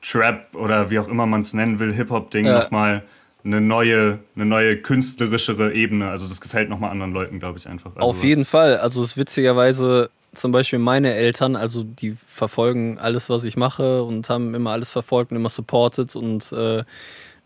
[0.01, 2.59] Trap oder wie auch immer man es nennen will, Hip-Hop-Ding ja.
[2.59, 3.03] nochmal
[3.43, 6.09] eine neue, eine neue künstlerischere Ebene.
[6.09, 7.95] Also das gefällt nochmal anderen Leuten, glaube ich, einfach.
[7.95, 8.77] Also Auf jeden Fall.
[8.77, 14.03] Also es ist witzigerweise zum Beispiel meine Eltern, also die verfolgen alles, was ich mache
[14.03, 16.83] und haben immer alles verfolgt und immer supported und äh,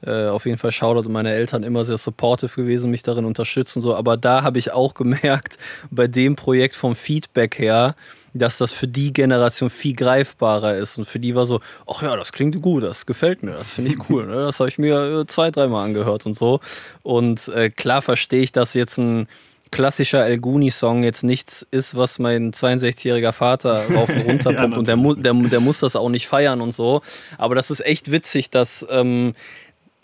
[0.06, 3.96] äh, auf jeden Fall Shoutout meine Eltern immer sehr supportive gewesen, mich darin unterstützen so.
[3.96, 5.58] Aber da habe ich auch gemerkt,
[5.90, 7.96] bei dem Projekt vom Feedback her,
[8.36, 10.98] dass das für die Generation viel greifbarer ist.
[10.98, 13.92] Und für die war so, ach ja, das klingt gut, das gefällt mir, das finde
[13.92, 14.26] ich cool.
[14.26, 14.36] Ne?
[14.36, 16.60] Das habe ich mir äh, zwei, dreimal angehört und so.
[17.02, 19.28] Und äh, klar verstehe ich, dass jetzt ein
[19.72, 24.74] klassischer El Guni-Song jetzt nichts ist, was mein 62-jähriger Vater rauf und runter pumpt.
[24.74, 27.02] ja, und der, der, der, muss das auch nicht feiern und so.
[27.38, 29.34] Aber das ist echt witzig, dass ähm,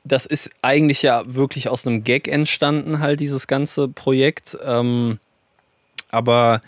[0.04, 4.58] das ist eigentlich ja wirklich aus einem Gag entstanden, halt dieses ganze Projekt.
[4.66, 5.20] Ähm,
[6.10, 6.62] aber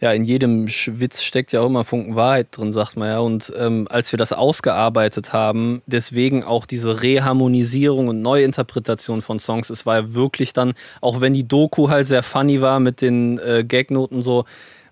[0.00, 3.18] ja, in jedem Witz steckt ja auch immer Funken Wahrheit drin, sagt man ja.
[3.20, 9.70] Und ähm, als wir das ausgearbeitet haben, deswegen auch diese Reharmonisierung und Neuinterpretation von Songs,
[9.70, 13.38] es war ja wirklich dann, auch wenn die Doku halt sehr funny war mit den
[13.38, 14.44] äh, Gagnoten so,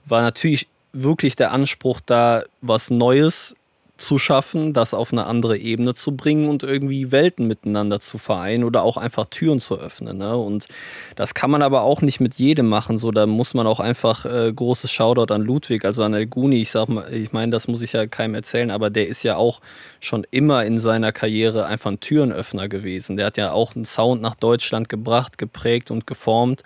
[0.07, 3.57] war natürlich wirklich der Anspruch da, was Neues
[4.03, 8.64] zu schaffen, das auf eine andere Ebene zu bringen und irgendwie Welten miteinander zu vereinen
[8.64, 10.18] oder auch einfach Türen zu öffnen.
[10.18, 10.36] Ne?
[10.36, 10.66] Und
[11.14, 12.98] das kann man aber auch nicht mit jedem machen.
[12.98, 16.61] So, da muss man auch einfach äh, großes Shoutout an Ludwig, also an El Guni.
[16.61, 19.36] Ich sag mal, ich meine, das muss ich ja keinem erzählen, aber der ist ja
[19.36, 19.61] auch
[20.00, 23.16] schon immer in seiner Karriere einfach ein Türenöffner gewesen.
[23.16, 26.62] Der hat ja auch einen Sound nach Deutschland gebracht, geprägt und geformt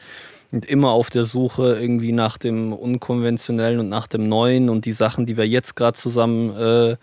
[0.56, 4.92] und immer auf der Suche irgendwie nach dem Unkonventionellen und nach dem Neuen und die
[4.92, 6.96] Sachen, die wir jetzt gerade zusammen äh,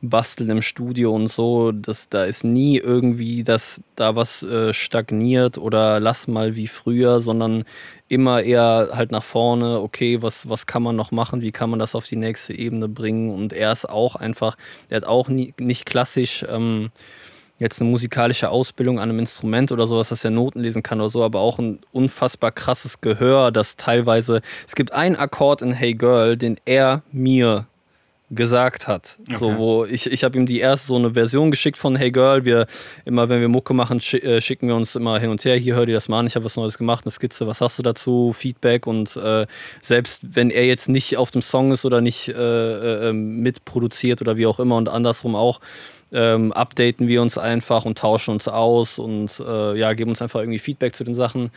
[0.00, 5.58] basteln im Studio und so, das, da ist nie irgendwie, dass da was äh, stagniert
[5.58, 7.64] oder lass mal wie früher, sondern
[8.06, 11.80] immer eher halt nach vorne, okay, was, was kann man noch machen, wie kann man
[11.80, 14.56] das auf die nächste Ebene bringen und er ist auch einfach,
[14.88, 16.92] er hat auch nie, nicht klassisch ähm,
[17.60, 21.10] jetzt eine musikalische Ausbildung an einem Instrument oder sowas, dass er Noten lesen kann oder
[21.10, 25.94] so, aber auch ein unfassbar krasses Gehör, das teilweise, es gibt einen Akkord in Hey
[25.94, 27.66] Girl, den er mir
[28.30, 29.18] gesagt hat.
[29.22, 29.38] Okay.
[29.38, 32.44] So, wo ich, ich habe ihm die erste so eine Version geschickt von Hey Girl.
[32.44, 32.66] Wir
[33.04, 35.56] immer, wenn wir Mucke machen, äh, schicken wir uns immer hin und her.
[35.56, 37.78] Hier hör dir das mal an, ich habe was Neues gemacht, eine Skizze, was hast
[37.78, 38.32] du dazu?
[38.32, 39.46] Feedback und äh,
[39.80, 44.20] selbst wenn er jetzt nicht auf dem Song ist oder nicht äh, äh, ähm, mitproduziert
[44.20, 45.60] oder wie auch immer und andersrum auch,
[46.12, 50.40] ähm, updaten wir uns einfach und tauschen uns aus und äh, ja, geben uns einfach
[50.40, 51.50] irgendwie Feedback zu den Sachen.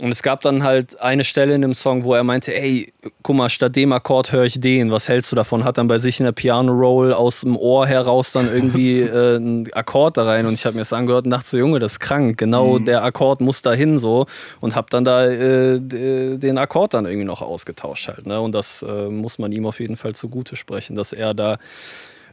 [0.00, 2.90] Und es gab dann halt eine Stelle in dem Song, wo er meinte, ey,
[3.22, 5.64] guck mal, statt dem Akkord höre ich den, was hältst du davon?
[5.64, 9.70] Hat dann bei sich in der Piano-Roll aus dem Ohr heraus dann irgendwie äh, einen
[9.74, 12.00] Akkord da rein und ich habe mir das angehört und dachte so, Junge, das ist
[12.00, 12.86] krank, genau mhm.
[12.86, 14.24] der Akkord muss da hin so
[14.60, 18.26] und habe dann da äh, den Akkord dann irgendwie noch ausgetauscht halt.
[18.26, 18.40] Ne?
[18.40, 21.58] Und das äh, muss man ihm auf jeden Fall zugute sprechen, dass er da,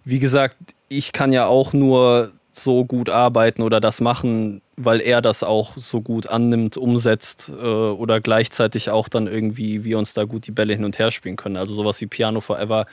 [0.03, 5.21] wie gesagt, ich kann ja auch nur so gut arbeiten oder das machen, weil er
[5.21, 10.25] das auch so gut annimmt, umsetzt äh, oder gleichzeitig auch dann irgendwie wir uns da
[10.25, 11.57] gut die Bälle hin und her spielen können.
[11.57, 12.85] Also sowas wie Piano Forever,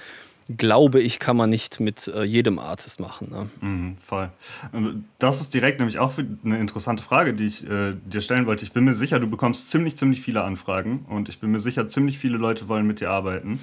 [0.56, 3.30] glaube ich, kann man nicht mit äh, jedem Artist machen.
[3.30, 3.50] Ne?
[3.60, 4.30] Mhm, voll.
[4.72, 8.64] Ähm, das ist direkt nämlich auch eine interessante Frage, die ich äh, dir stellen wollte.
[8.64, 11.88] Ich bin mir sicher, du bekommst ziemlich, ziemlich viele Anfragen und ich bin mir sicher,
[11.88, 13.60] ziemlich viele Leute wollen mit dir arbeiten.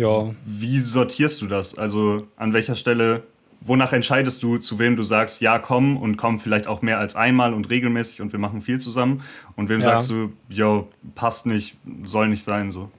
[0.00, 0.34] Ja.
[0.46, 1.76] Wie sortierst du das?
[1.76, 3.22] Also an welcher Stelle
[3.60, 7.16] wonach entscheidest du, zu wem du sagst, ja, komm und komm vielleicht auch mehr als
[7.16, 9.22] einmal und regelmäßig und wir machen viel zusammen?
[9.56, 9.90] Und wem ja.
[9.90, 12.90] sagst du, yo, passt nicht, soll nicht sein so?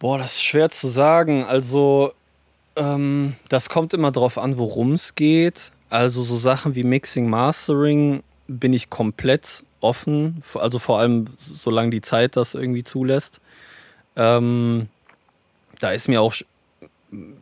[0.00, 1.44] Boah, das ist schwer zu sagen.
[1.44, 2.10] Also,
[2.74, 5.70] ähm, das kommt immer drauf an, worum es geht.
[5.88, 10.42] Also, so Sachen wie Mixing, Mastering bin ich komplett offen.
[10.54, 13.40] Also, vor allem, solange die Zeit das irgendwie zulässt.
[14.16, 14.88] Ähm,
[15.80, 16.34] da ist mir auch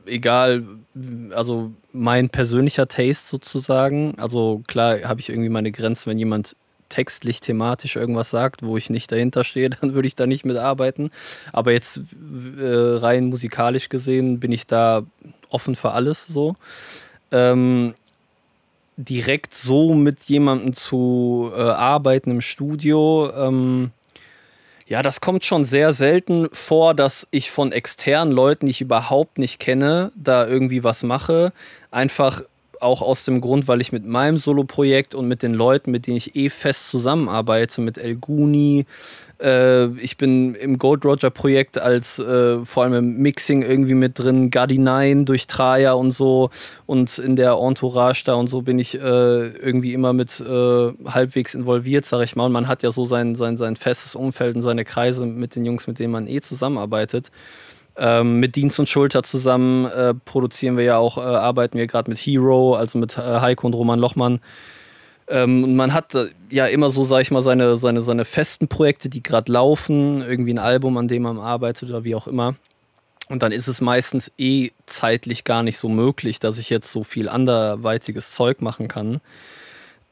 [0.07, 0.63] egal,
[1.31, 4.15] also mein persönlicher Taste sozusagen.
[4.19, 6.57] Also klar habe ich irgendwie meine Grenzen, wenn jemand
[6.89, 11.11] textlich, thematisch irgendwas sagt, wo ich nicht dahinter stehe, dann würde ich da nicht mitarbeiten.
[11.53, 15.03] Aber jetzt äh, rein musikalisch gesehen bin ich da
[15.49, 16.57] offen für alles so.
[17.33, 17.95] Ähm,
[18.97, 23.91] direkt so mit jemandem zu äh, arbeiten im Studio, ähm,
[24.87, 29.39] ja, das kommt schon sehr selten vor, dass ich von externen Leuten, die ich überhaupt
[29.39, 31.53] nicht kenne, da irgendwie was mache.
[31.91, 32.43] Einfach
[32.81, 36.19] auch aus dem Grund, weil ich mit meinem Solo-Projekt und mit den Leuten, mit denen
[36.19, 38.85] ich eh fest zusammenarbeite, mit El Guni,
[39.45, 44.19] äh, ich bin im Gold Roger Projekt als äh, vor allem im Mixing irgendwie mit
[44.19, 46.51] drin, Gadi 9 durch Traja und so
[46.87, 51.55] und in der Entourage da und so bin ich äh, irgendwie immer mit äh, halbwegs
[51.55, 52.47] involviert, sag ich mal.
[52.47, 55.65] Und man hat ja so sein, sein, sein festes Umfeld und seine Kreise mit den
[55.65, 57.31] Jungs, mit denen man eh zusammenarbeitet.
[57.97, 62.11] Ähm, mit Dienst und Schulter zusammen äh, produzieren wir ja auch, äh, arbeiten wir gerade
[62.11, 64.41] mit Hero, also mit Heiko und Roman Lochmann.
[65.29, 69.09] Ähm, man hat äh, ja immer so, sag ich mal, seine, seine, seine festen Projekte,
[69.09, 72.55] die gerade laufen, irgendwie ein Album, an dem man arbeitet oder wie auch immer.
[73.29, 77.05] Und dann ist es meistens eh zeitlich gar nicht so möglich, dass ich jetzt so
[77.05, 79.21] viel anderweitiges Zeug machen kann.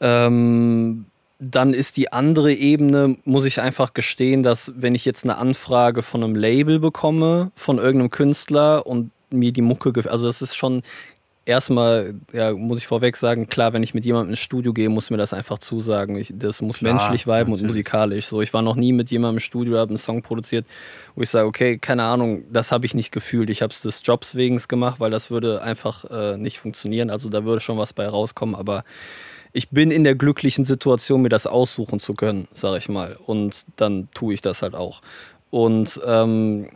[0.01, 1.07] Ähm,
[1.39, 6.03] dann ist die andere Ebene, muss ich einfach gestehen, dass wenn ich jetzt eine Anfrage
[6.03, 10.83] von einem Label bekomme, von irgendeinem Künstler und mir die Mucke, also das ist schon
[11.45, 15.11] erstmal, ja, muss ich vorweg sagen, klar, wenn ich mit jemandem ins Studio gehe, muss
[15.11, 16.17] mir das einfach zusagen.
[16.17, 17.63] Ich, das muss klar, menschlich viben natürlich.
[17.63, 18.27] und musikalisch.
[18.27, 20.67] So, ich war noch nie mit jemandem im Studio, habe einen Song produziert,
[21.15, 23.51] wo ich sage, okay, keine Ahnung, das habe ich nicht gefühlt.
[23.51, 27.11] Ich habe es des Jobs wegen gemacht, weil das würde einfach äh, nicht funktionieren.
[27.11, 28.85] Also da würde schon was bei rauskommen, aber
[29.53, 33.19] ich bin in der glücklichen Situation, mir das aussuchen zu können, sage ich mal.
[33.27, 35.03] Und dann tue ich das halt auch.
[35.51, 36.69] Und ähm,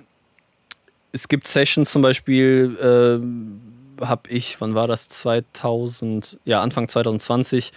[1.12, 5.08] es gibt Sessions zum Beispiel, äh, habe ich, wann war das?
[5.08, 7.72] 2000, ja, Anfang 2020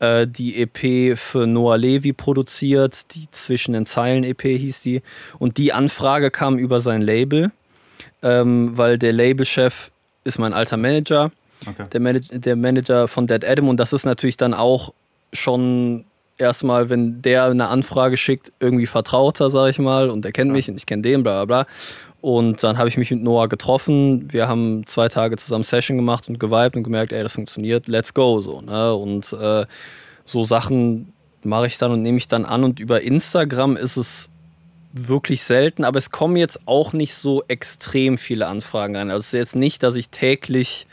[0.00, 5.02] äh, die EP für Noah Levi produziert, die Zwischen den Zeilen EP hieß die.
[5.38, 7.50] Und die Anfrage kam über sein Label,
[8.22, 9.90] ähm, weil der Labelchef
[10.24, 11.32] ist mein alter Manager,
[11.66, 11.86] okay.
[11.92, 13.68] der, Manage der Manager von Dead Adam.
[13.68, 14.92] Und das ist natürlich dann auch
[15.32, 16.04] schon
[16.38, 20.54] erstmal, wenn der eine Anfrage schickt, irgendwie vertrauter, sag ich mal, und er kennt ja.
[20.54, 21.72] mich und ich kenne den, bla bla bla.
[22.20, 24.32] Und dann habe ich mich mit Noah getroffen.
[24.32, 28.12] Wir haben zwei Tage zusammen Session gemacht und geweibt und gemerkt, ey, das funktioniert, let's
[28.12, 28.40] go.
[28.40, 28.94] So, ne?
[28.94, 29.66] Und äh,
[30.24, 31.12] so Sachen
[31.44, 32.64] mache ich dann und nehme ich dann an.
[32.64, 34.28] Und über Instagram ist es
[34.92, 39.10] wirklich selten, aber es kommen jetzt auch nicht so extrem viele Anfragen rein.
[39.10, 40.86] Also es ist jetzt nicht, dass ich täglich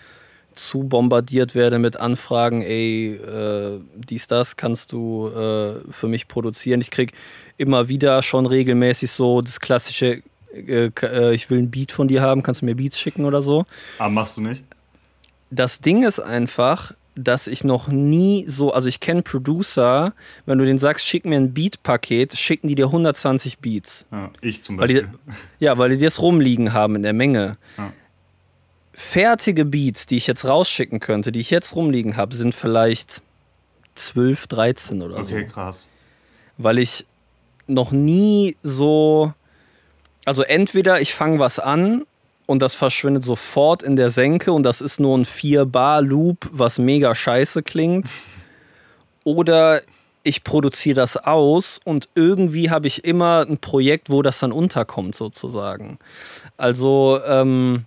[0.53, 6.82] zu bombardiert werde mit Anfragen, ey, äh, dies, das kannst du äh, für mich produzieren.
[6.82, 7.13] Ich kriege
[7.57, 10.21] immer wieder schon regelmäßig so das klassische
[10.56, 13.41] äh, äh, ich will ein Beat von dir haben, kannst du mir Beats schicken oder
[13.41, 13.66] so.
[13.97, 14.64] Aber ah, machst du nicht?
[15.51, 20.14] Das Ding ist einfach, dass ich noch nie so, also ich kenne Producer,
[20.45, 24.06] wenn du den sagst, schick mir ein Beat-Paket, schicken die dir 120 Beats.
[24.12, 25.03] Ja, ich zum Beispiel.
[25.03, 25.34] Weil die,
[25.66, 27.58] ja, weil die das rumliegen haben in der Menge.
[27.78, 27.93] Ja.
[28.93, 33.22] Fertige Beats, die ich jetzt rausschicken könnte, die ich jetzt rumliegen habe, sind vielleicht
[33.95, 35.32] 12, 13 oder okay, so.
[35.32, 35.88] Okay, krass.
[36.58, 37.06] Weil ich
[37.68, 39.34] noch nie so
[40.26, 42.05] also entweder ich fange was an
[42.47, 47.15] und das verschwindet sofort in der Senke und das ist nur ein 4-Bar-Loop, was mega
[47.15, 48.07] scheiße klingt.
[49.23, 49.82] Oder
[50.23, 55.15] ich produziere das aus und irgendwie habe ich immer ein Projekt, wo das dann unterkommt,
[55.15, 55.99] sozusagen.
[56.57, 57.86] Also, ähm,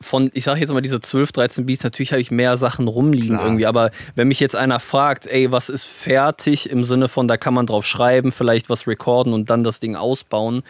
[0.00, 3.36] von, ich sage jetzt mal diese 12, 13 Beats, natürlich habe ich mehr Sachen rumliegen
[3.36, 3.44] Klar.
[3.44, 7.36] irgendwie, aber wenn mich jetzt einer fragt, ey, was ist fertig im Sinne von, da
[7.36, 10.62] kann man drauf schreiben, vielleicht was recorden und dann das Ding ausbauen,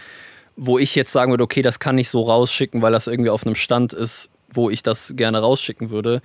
[0.59, 3.47] wo ich jetzt sagen würde, okay, das kann ich so rausschicken, weil das irgendwie auf
[3.47, 6.21] einem Stand ist, wo ich das gerne rausschicken würde,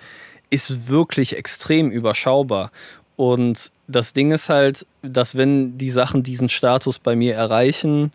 [0.49, 2.71] ist wirklich extrem überschaubar.
[3.15, 8.11] Und das Ding ist halt, dass wenn die Sachen diesen Status bei mir erreichen,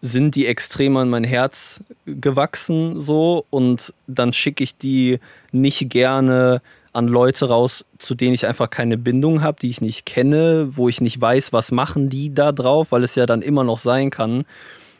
[0.00, 5.18] sind die extrem an mein Herz gewachsen so und dann schicke ich die
[5.50, 6.62] nicht gerne
[6.92, 10.88] an Leute raus, zu denen ich einfach keine Bindung habe, die ich nicht kenne, wo
[10.88, 14.10] ich nicht weiß, was machen die da drauf, weil es ja dann immer noch sein
[14.10, 14.44] kann,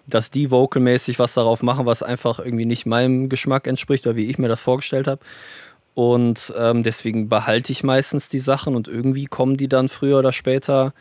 [0.07, 4.27] dass die vocalmäßig was darauf machen, was einfach irgendwie nicht meinem Geschmack entspricht oder wie
[4.27, 5.21] ich mir das vorgestellt habe.
[5.95, 10.33] Und ähm, deswegen behalte ich meistens die Sachen und irgendwie kommen die dann früher oder
[10.33, 10.95] später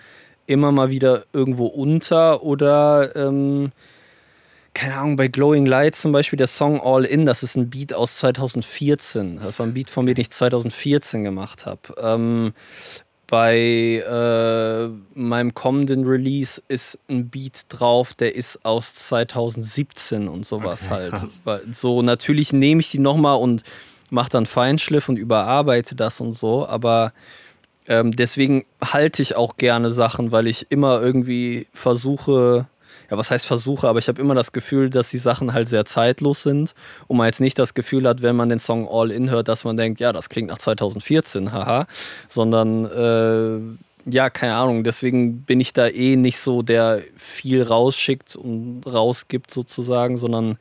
[0.47, 3.71] immer mal wieder irgendwo unter oder ähm,
[4.73, 7.93] keine Ahnung, bei Glowing Light zum Beispiel der Song All In, das ist ein Beat
[7.93, 9.39] aus 2014.
[9.43, 11.81] Das war ein Beat von mir, den ich 2014 gemacht habe.
[11.97, 12.53] Ähm,
[13.31, 20.87] bei äh, meinem kommenden Release ist ein Beat drauf, der ist aus 2017 und sowas
[20.87, 21.11] okay, halt.
[21.13, 21.41] Krass.
[21.71, 23.63] So, natürlich nehme ich die nochmal und
[24.09, 27.13] mache dann Feinschliff und überarbeite das und so, aber
[27.87, 32.67] ähm, deswegen halte ich auch gerne Sachen, weil ich immer irgendwie versuche,
[33.11, 35.83] ja, was heißt versuche, aber ich habe immer das Gefühl, dass die Sachen halt sehr
[35.83, 36.73] zeitlos sind
[37.07, 39.65] und man jetzt nicht das Gefühl hat, wenn man den Song All In hört, dass
[39.65, 41.87] man denkt, ja, das klingt nach 2014, haha,
[42.29, 48.37] sondern äh, ja, keine Ahnung, deswegen bin ich da eh nicht so, der viel rausschickt
[48.37, 50.57] und rausgibt sozusagen, sondern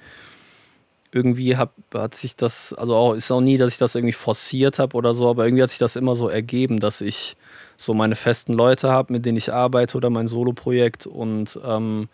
[1.12, 4.80] irgendwie hab, hat sich das, also auch, ist auch nie, dass ich das irgendwie forciert
[4.80, 7.36] habe oder so, aber irgendwie hat sich das immer so ergeben, dass ich
[7.76, 12.09] so meine festen Leute habe, mit denen ich arbeite oder mein Solo-Projekt und ähm,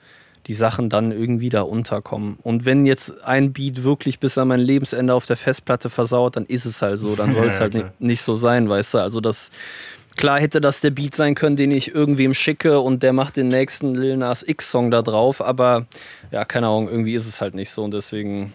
[0.46, 2.38] die Sachen dann irgendwie da unterkommen.
[2.42, 6.46] Und wenn jetzt ein Beat wirklich bis an mein Lebensende auf der Festplatte versaut, dann
[6.46, 7.16] ist es halt so.
[7.16, 8.98] Dann soll es halt nicht, nicht so sein, weißt du?
[8.98, 9.50] Also das,
[10.16, 13.48] klar hätte das der Beat sein können, den ich irgendwem schicke und der macht den
[13.48, 15.86] nächsten Lil Nas X-Song da drauf, aber
[16.30, 18.52] ja, keine Ahnung, irgendwie ist es halt nicht so und deswegen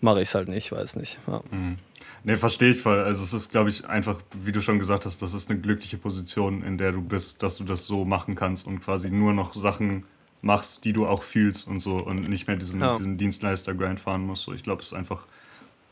[0.00, 1.18] mache ich es halt nicht, weiß nicht.
[1.26, 1.42] Ja.
[1.50, 1.78] Mhm.
[2.24, 2.98] Nee, verstehe ich voll.
[2.98, 5.96] Also es ist, glaube ich, einfach, wie du schon gesagt hast, das ist eine glückliche
[5.96, 9.54] Position, in der du bist, dass du das so machen kannst und quasi nur noch
[9.54, 10.04] Sachen
[10.42, 12.96] machst, die du auch fühlst und so und nicht mehr diesen, ja.
[12.96, 14.42] diesen Dienstleister-Grind fahren musst.
[14.42, 15.26] So, ich glaube, es ist einfach,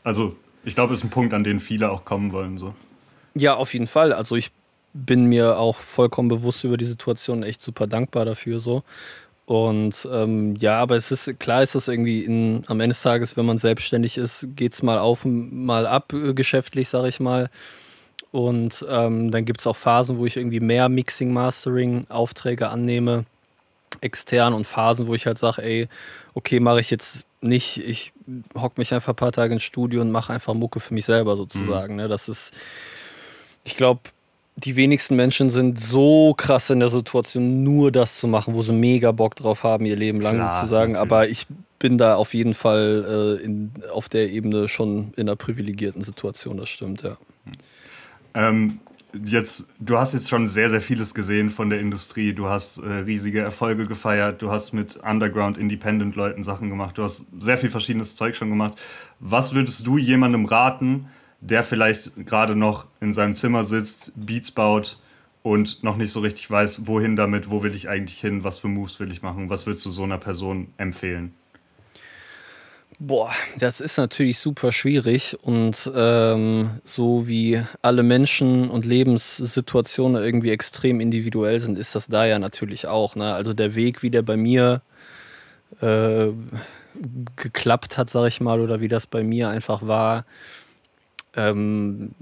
[0.03, 2.57] also ich glaube, es ist ein Punkt, an den viele auch kommen wollen.
[2.57, 2.73] So.
[3.35, 4.13] Ja, auf jeden Fall.
[4.13, 4.51] Also ich
[4.93, 8.83] bin mir auch vollkommen bewusst über die Situation echt super dankbar dafür so.
[9.45, 13.37] Und ähm, ja, aber es ist klar, ist das irgendwie in, am Ende des Tages,
[13.37, 17.51] wenn man selbstständig ist, geht es mal auf, mal ab äh, geschäftlich, sage ich mal.
[18.31, 23.25] Und ähm, dann gibt es auch Phasen, wo ich irgendwie mehr Mixing, Mastering, Aufträge annehme
[24.01, 25.87] extern und Phasen, wo ich halt sage, ey,
[26.33, 28.13] okay, mache ich jetzt nicht, ich
[28.55, 31.35] hocke mich einfach ein paar Tage ins Studio und mache einfach Mucke für mich selber
[31.35, 31.93] sozusagen.
[31.93, 32.01] Mhm.
[32.01, 32.07] Ne?
[32.07, 32.53] Das ist,
[33.63, 34.01] ich glaube,
[34.57, 38.71] die wenigsten Menschen sind so krass in der Situation, nur das zu machen, wo sie
[38.71, 40.93] mega Bock drauf haben, ihr Leben lang Klar, sozusagen.
[40.93, 41.11] Natürlich.
[41.11, 41.47] Aber ich
[41.79, 46.57] bin da auf jeden Fall äh, in, auf der Ebene schon in einer privilegierten Situation,
[46.57, 47.17] das stimmt, ja.
[48.33, 48.79] Ähm,
[49.23, 52.33] jetzt, du hast jetzt schon sehr, sehr vieles gesehen von der Industrie.
[52.33, 57.03] Du hast äh, riesige Erfolge gefeiert, du hast mit Underground Independent Leuten Sachen gemacht, du
[57.03, 58.81] hast sehr viel verschiedenes Zeug schon gemacht.
[59.19, 61.07] Was würdest du jemandem raten,
[61.41, 64.99] der vielleicht gerade noch in seinem Zimmer sitzt, Beats baut
[65.43, 68.67] und noch nicht so richtig weiß, wohin damit, wo will ich eigentlich hin, was für
[68.67, 69.49] Moves will ich machen?
[69.49, 71.33] Was würdest du so einer Person empfehlen?
[72.97, 80.51] Boah, das ist natürlich super schwierig und ähm, so wie alle Menschen und Lebenssituationen irgendwie
[80.51, 83.17] extrem individuell sind, ist das da ja natürlich auch.
[83.17, 83.33] Ne?
[83.33, 84.81] Also der Weg, wie der bei mir
[85.81, 86.27] äh,
[87.35, 90.25] geklappt hat, sag ich mal, oder wie das bei mir einfach war,
[91.35, 92.15] ähm,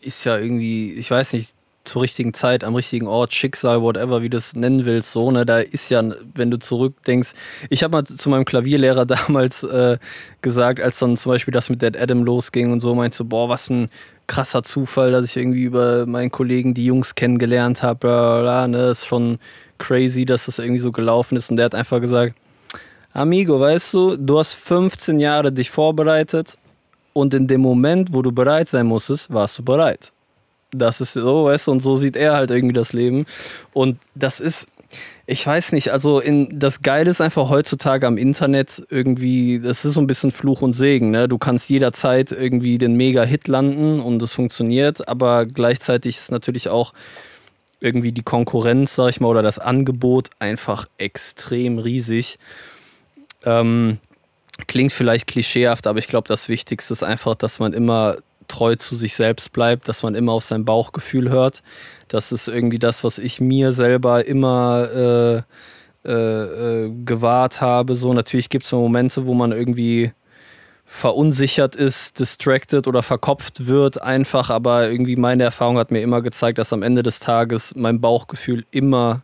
[0.00, 1.54] ist ja irgendwie, ich weiß nicht,
[1.90, 5.44] zur richtigen Zeit, am richtigen Ort, Schicksal, whatever, wie du es nennen willst, so, ne,
[5.44, 6.02] da ist ja,
[6.34, 7.32] wenn du zurückdenkst,
[7.68, 9.98] ich habe mal zu meinem Klavierlehrer damals äh,
[10.40, 13.48] gesagt, als dann zum Beispiel das mit Dead Adam losging und so, meinst du, boah,
[13.48, 13.90] was ein
[14.28, 18.90] krasser Zufall, dass ich irgendwie über meinen Kollegen die Jungs kennengelernt habe, bla, bla, ne,
[18.90, 19.38] ist schon
[19.78, 21.50] crazy, dass das irgendwie so gelaufen ist.
[21.50, 22.34] Und der hat einfach gesagt,
[23.12, 26.56] Amigo, weißt du, du hast 15 Jahre dich vorbereitet
[27.12, 30.12] und in dem Moment, wo du bereit sein musstest, warst du bereit
[30.72, 33.26] das ist so, weißt du, und so sieht er halt irgendwie das Leben.
[33.72, 34.68] Und das ist,
[35.26, 39.94] ich weiß nicht, also in, das Geile ist einfach heutzutage am Internet irgendwie, das ist
[39.94, 41.28] so ein bisschen Fluch und Segen, ne?
[41.28, 46.92] Du kannst jederzeit irgendwie den Mega-Hit landen und es funktioniert, aber gleichzeitig ist natürlich auch
[47.80, 52.38] irgendwie die Konkurrenz, sag ich mal, oder das Angebot einfach extrem riesig.
[53.44, 53.98] Ähm,
[54.66, 58.16] klingt vielleicht klischeehaft, aber ich glaube, das Wichtigste ist einfach, dass man immer
[58.50, 61.62] treu zu sich selbst bleibt, dass man immer auf sein Bauchgefühl hört.
[62.08, 65.42] Das ist irgendwie das, was ich mir selber immer äh,
[66.08, 67.94] äh, äh, gewahrt habe.
[67.94, 70.12] So, natürlich gibt es Momente, wo man irgendwie
[70.86, 76.58] verunsichert ist, distracted oder verkopft wird einfach, aber irgendwie meine Erfahrung hat mir immer gezeigt,
[76.58, 79.22] dass am Ende des Tages mein Bauchgefühl immer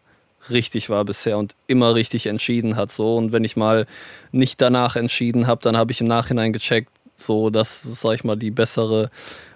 [0.48, 3.86] richtig war bisher und immer richtig entschieden hat so und wenn ich mal
[4.30, 8.36] nicht danach entschieden habe, dann habe ich im Nachhinein gecheckt, so dass, sag ich mal,
[8.36, 9.10] die bessere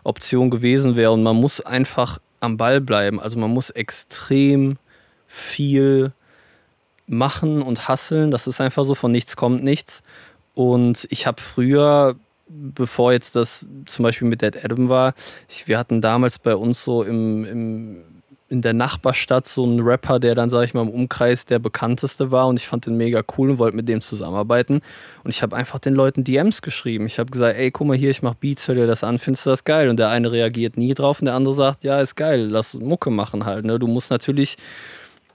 [0.04, 1.12] Option gewesen wäre.
[1.12, 3.20] Und man muss einfach am Ball bleiben.
[3.20, 4.78] Also man muss extrem
[5.26, 6.12] viel
[7.06, 8.30] machen und hasseln.
[8.30, 10.02] Das ist einfach so, von nichts kommt nichts.
[10.54, 12.16] Und ich habe früher,
[12.48, 15.14] bevor jetzt das zum Beispiel mit Dead Adam war,
[15.48, 18.04] ich, wir hatten damals bei uns so im, im
[18.50, 22.32] in der Nachbarstadt so ein Rapper, der dann, sag ich mal, im Umkreis der bekannteste
[22.32, 24.82] war und ich fand den mega cool und wollte mit dem zusammenarbeiten.
[25.22, 27.06] Und ich habe einfach den Leuten DMs geschrieben.
[27.06, 29.46] Ich habe gesagt, ey, guck mal hier, ich mach Beats, hör dir das an, findest
[29.46, 29.88] du das geil?
[29.88, 33.10] Und der eine reagiert nie drauf und der andere sagt, ja, ist geil, lass Mucke
[33.10, 33.64] machen halt.
[33.64, 33.78] Ne?
[33.78, 34.56] Du musst natürlich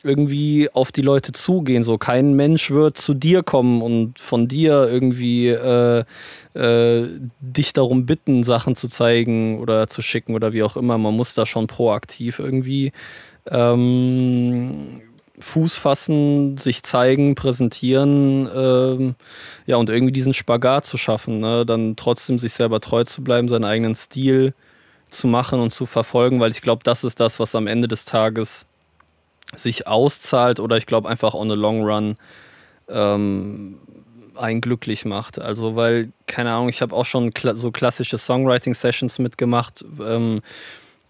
[0.06, 1.84] irgendwie auf die Leute zugehen.
[1.84, 6.04] So kein Mensch wird zu dir kommen und von dir irgendwie äh,
[6.54, 7.08] äh,
[7.40, 10.98] dich darum bitten, Sachen zu zeigen oder zu schicken oder wie auch immer.
[10.98, 12.92] Man muss da schon proaktiv irgendwie
[13.50, 15.02] ähm,
[15.40, 19.16] Fuß fassen, sich zeigen, präsentieren, ähm,
[19.66, 21.66] ja, und irgendwie diesen Spagat zu schaffen, ne?
[21.66, 24.54] dann trotzdem sich selber treu zu bleiben, seinen eigenen Stil
[25.10, 28.06] zu machen und zu verfolgen, weil ich glaube, das ist das, was am Ende des
[28.06, 28.66] Tages
[29.56, 32.16] sich auszahlt oder ich glaube einfach on the long run
[32.90, 33.78] ähm,
[34.36, 35.40] einen glücklich macht.
[35.40, 39.86] Also weil, keine Ahnung, ich habe auch schon kla so klassische Songwriting-Sessions mitgemacht.
[40.02, 40.42] Ähm,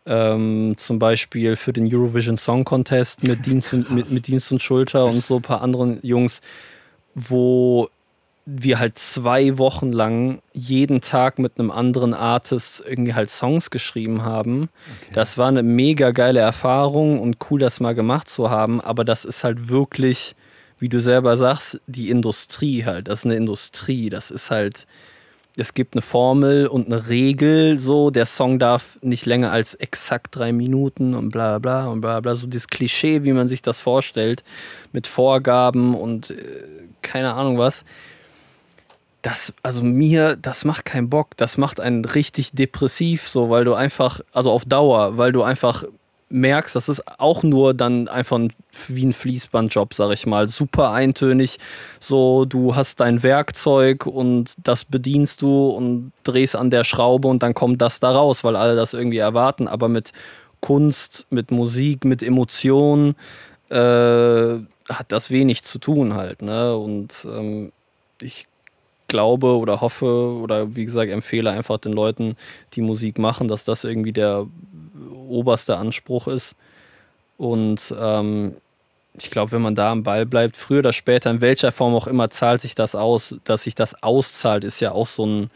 [0.08, 4.62] ähm, zum Beispiel für den Eurovision Song Contest mit Dienst und, mit, mit Dienst und
[4.62, 6.42] Schulter und so ein paar anderen Jungs,
[7.16, 7.90] wo
[8.46, 14.22] wir halt zwei Wochen lang jeden Tag mit einem anderen Artist irgendwie halt Songs geschrieben
[14.22, 14.70] haben.
[15.02, 15.14] Okay.
[15.14, 19.26] Das war eine mega geile Erfahrung und cool, das mal gemacht zu haben, aber das
[19.26, 20.36] ist halt wirklich,
[20.78, 23.08] wie du selber sagst, die Industrie halt.
[23.08, 24.12] Das ist eine Industrie.
[24.12, 24.86] Das ist halt,
[25.58, 30.36] es gibt eine Formel und eine Regel, so, der Song darf nicht länger als exakt
[30.36, 32.36] drei Minuten und bla bla und bla bla.
[32.36, 34.44] So dieses Klischee, wie man sich das vorstellt,
[34.92, 36.36] mit Vorgaben und äh,
[37.02, 37.86] keine Ahnung was
[39.26, 41.36] das, also mir, das macht keinen Bock.
[41.38, 45.84] Das macht einen richtig depressiv, so, weil du einfach, also auf Dauer, weil du einfach
[46.30, 48.40] merkst, das ist auch nur dann einfach
[48.88, 50.48] wie ein Fließbandjob, sag ich mal.
[50.48, 51.58] Super eintönig.
[52.00, 57.42] So, du hast dein Werkzeug und das bedienst du und drehst an der Schraube und
[57.42, 59.68] dann kommt das da raus, weil alle das irgendwie erwarten.
[59.68, 60.14] Aber mit
[60.60, 63.16] Kunst, mit Musik, mit Emotionen
[63.70, 66.44] äh, hat das wenig zu tun halt.
[66.44, 66.78] Ne?
[66.78, 67.72] Und ähm,
[68.22, 68.48] ich
[69.08, 72.36] glaube oder hoffe oder wie gesagt empfehle einfach den Leuten,
[72.74, 74.48] die Musik machen, dass das irgendwie der
[75.28, 76.56] oberster Anspruch ist.
[77.38, 78.56] Und ähm,
[79.18, 82.08] ich glaube, wenn man da am Ball bleibt, früher oder später, in welcher Form auch
[82.08, 83.36] immer, zahlt sich das aus.
[83.44, 85.50] Dass sich das auszahlt, ist ja auch so ein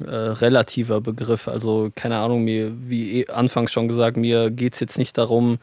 [0.00, 1.48] äh, relativer Begriff.
[1.48, 5.58] Also keine Ahnung, mir, wie eh anfangs schon gesagt, mir geht es jetzt nicht darum,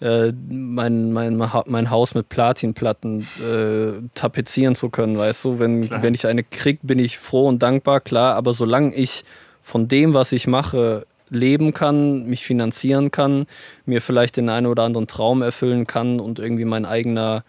[0.00, 1.36] äh, mein, mein,
[1.66, 5.58] mein Haus mit Platinplatten äh, tapezieren zu können, weißt du?
[5.58, 9.24] Wenn, wenn ich eine krieg, bin ich froh und dankbar, klar, aber solange ich
[9.60, 13.46] von dem, was ich mache, leben kann, mich finanzieren kann,
[13.86, 17.44] mir vielleicht den einen oder anderen Traum erfüllen kann und irgendwie mein eigener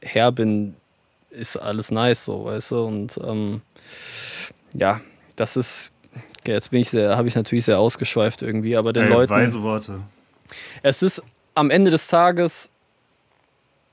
[0.00, 0.74] Herr bin,
[1.30, 2.84] ist alles nice so, weißt du?
[2.84, 3.62] Und ähm,
[4.74, 5.00] ja,
[5.36, 5.92] das ist,
[6.46, 9.32] jetzt bin ich sehr, habe ich natürlich sehr ausgeschweift irgendwie, aber den Ey, Leuten.
[9.32, 10.00] Weise Worte.
[10.82, 11.22] Es ist
[11.54, 12.70] am Ende des Tages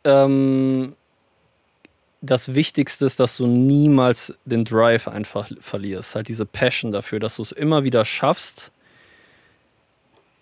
[0.04, 0.96] ähm,
[2.22, 6.16] das Wichtigste ist, dass du niemals den Drive einfach verlierst.
[6.16, 8.72] Halt diese Passion dafür, dass du es immer wieder schaffst,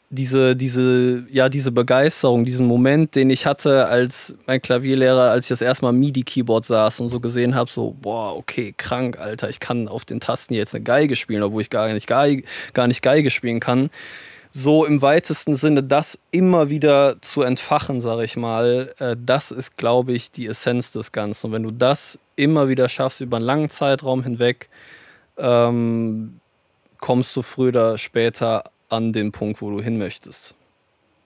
[0.09, 5.49] diese, diese, ja, diese Begeisterung, diesen Moment, den ich hatte als mein Klavierlehrer, als ich
[5.49, 9.59] das erste Mal MIDI-Keyboard saß und so gesehen habe, so, boah, okay, krank, Alter, ich
[9.59, 12.43] kann auf den Tasten jetzt eine Geige spielen, obwohl ich gar nicht Geige,
[12.74, 13.89] gar nicht Geige spielen kann.
[14.60, 19.78] So im weitesten Sinne das immer wieder zu entfachen, sage ich mal, äh, das ist,
[19.78, 21.45] glaube ich, die Essenz des Ganzen.
[21.45, 24.70] Und wenn du das immer wieder schaffst über einen langen Zeitraum hinweg,
[25.38, 26.39] ähm,
[26.99, 30.55] kommst du früher oder später an den Punkt, wo du hin möchtest.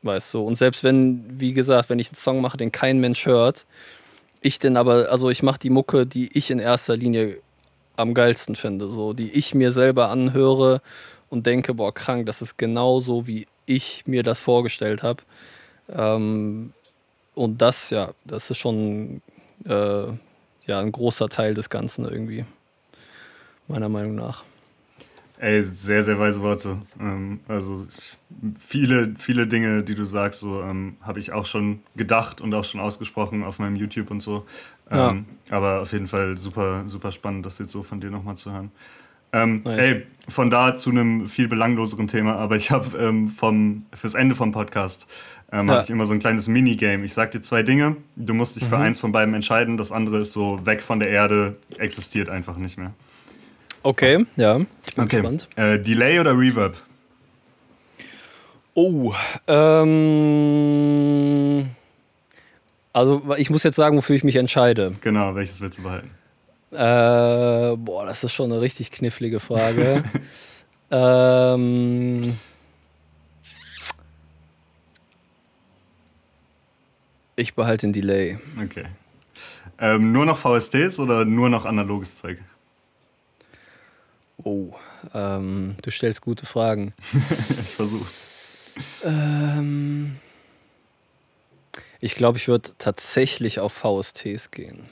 [0.01, 0.45] Weißt du?
[0.45, 3.65] Und selbst wenn, wie gesagt, wenn ich einen Song mache, den kein Mensch hört,
[4.41, 7.37] ich denn aber, also ich mache die Mucke, die ich in erster Linie
[7.95, 10.81] am geilsten finde, so, die ich mir selber anhöre
[11.31, 15.23] und denke, boah, krank, das ist genau so, wie ich mir das vorgestellt habe.
[15.89, 16.73] Ähm,
[17.33, 19.21] und das, ja, das ist schon
[19.65, 20.07] äh,
[20.65, 22.45] ja, ein großer Teil des Ganzen irgendwie,
[23.67, 24.43] meiner Meinung nach.
[25.39, 26.77] Ey, sehr, sehr weise Worte.
[26.99, 27.87] Ähm, also
[28.59, 32.63] viele, viele Dinge, die du sagst, so ähm, habe ich auch schon gedacht und auch
[32.63, 34.45] schon ausgesprochen auf meinem YouTube und so.
[34.91, 35.57] Ähm, ja.
[35.57, 38.71] Aber auf jeden Fall super, super spannend, das jetzt so von dir nochmal zu hören.
[39.33, 39.77] Ähm, nice.
[39.77, 44.35] Ey, von da zu einem viel belangloseren Thema, aber ich habe ähm, vom fürs Ende
[44.35, 45.07] vom Podcast
[45.51, 45.73] ähm, ja.
[45.73, 47.03] habe ich immer so ein kleines Minigame.
[47.03, 48.69] Ich sag dir zwei Dinge, du musst dich mhm.
[48.69, 49.77] für eins von beiden entscheiden.
[49.77, 52.93] Das andere ist so weg von der Erde, existiert einfach nicht mehr.
[53.83, 55.17] Okay, ja, ich bin okay.
[55.21, 55.47] gespannt.
[55.55, 56.75] Äh, Delay oder Reverb?
[58.73, 59.13] Oh,
[59.47, 60.11] ähm.
[62.93, 64.93] Also, ich muss jetzt sagen, wofür ich mich entscheide.
[65.01, 66.11] Genau, welches willst du behalten?
[66.71, 70.03] Äh, boah, das ist schon eine richtig knifflige Frage.
[70.91, 72.37] ähm.
[77.35, 78.39] Ich behalte den Delay.
[78.61, 78.85] Okay.
[79.79, 82.37] Ähm, nur noch VSTs oder nur noch analoges Zeug?
[84.43, 84.73] Oh,
[85.13, 86.93] ähm, du stellst gute Fragen.
[87.13, 88.71] ich versuch's.
[89.03, 90.17] Ähm,
[91.99, 94.87] ich glaube, ich würde tatsächlich auf VSTs gehen.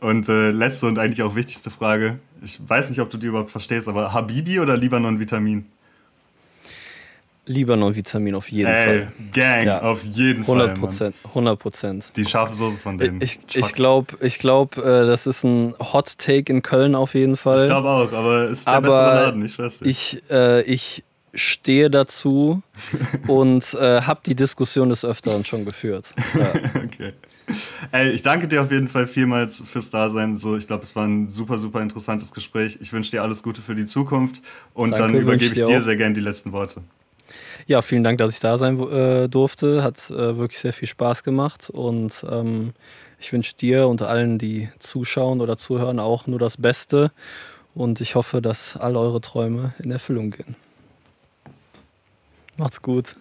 [0.00, 2.18] Und äh, letzte und eigentlich auch wichtigste Frage.
[2.42, 5.66] Ich weiß nicht, ob du die überhaupt verstehst, aber Habibi oder Libanon Vitamin?
[7.48, 9.12] Libanon-Vitamin auf jeden Ey, Fall.
[9.32, 9.82] Gang, ja.
[9.82, 10.78] auf jeden 100 Fall.
[10.78, 12.12] Prozent, 100 Prozent.
[12.14, 13.20] Die scharfe Soße von denen.
[13.20, 17.36] Ich, ich glaube, ich glaub, äh, das ist ein Hot Take in Köln auf jeden
[17.36, 17.62] Fall.
[17.62, 19.90] Ich glaube auch, aber es ist der aber bessere Laden, ich weiß nicht.
[19.90, 21.04] Ich, äh, ich
[21.34, 22.62] stehe dazu
[23.26, 26.14] und äh, habe die Diskussion des Öfteren schon geführt.
[26.38, 26.52] Ja.
[26.84, 27.14] okay.
[27.90, 30.36] Ey, ich danke dir auf jeden Fall vielmals fürs Dasein.
[30.36, 32.78] So, ich glaube, es war ein super, super interessantes Gespräch.
[32.80, 34.42] Ich wünsche dir alles Gute für die Zukunft
[34.74, 36.82] und Danke, dann übergebe ich dir, dir sehr gerne die letzten Worte.
[37.66, 39.82] Ja, vielen Dank, dass ich da sein äh, durfte.
[39.82, 42.72] Hat äh, wirklich sehr viel Spaß gemacht und ähm,
[43.18, 47.10] ich wünsche dir und allen, die zuschauen oder zuhören, auch nur das Beste
[47.74, 50.56] und ich hoffe, dass all eure Träume in Erfüllung gehen.
[52.58, 53.12] Macht's gut.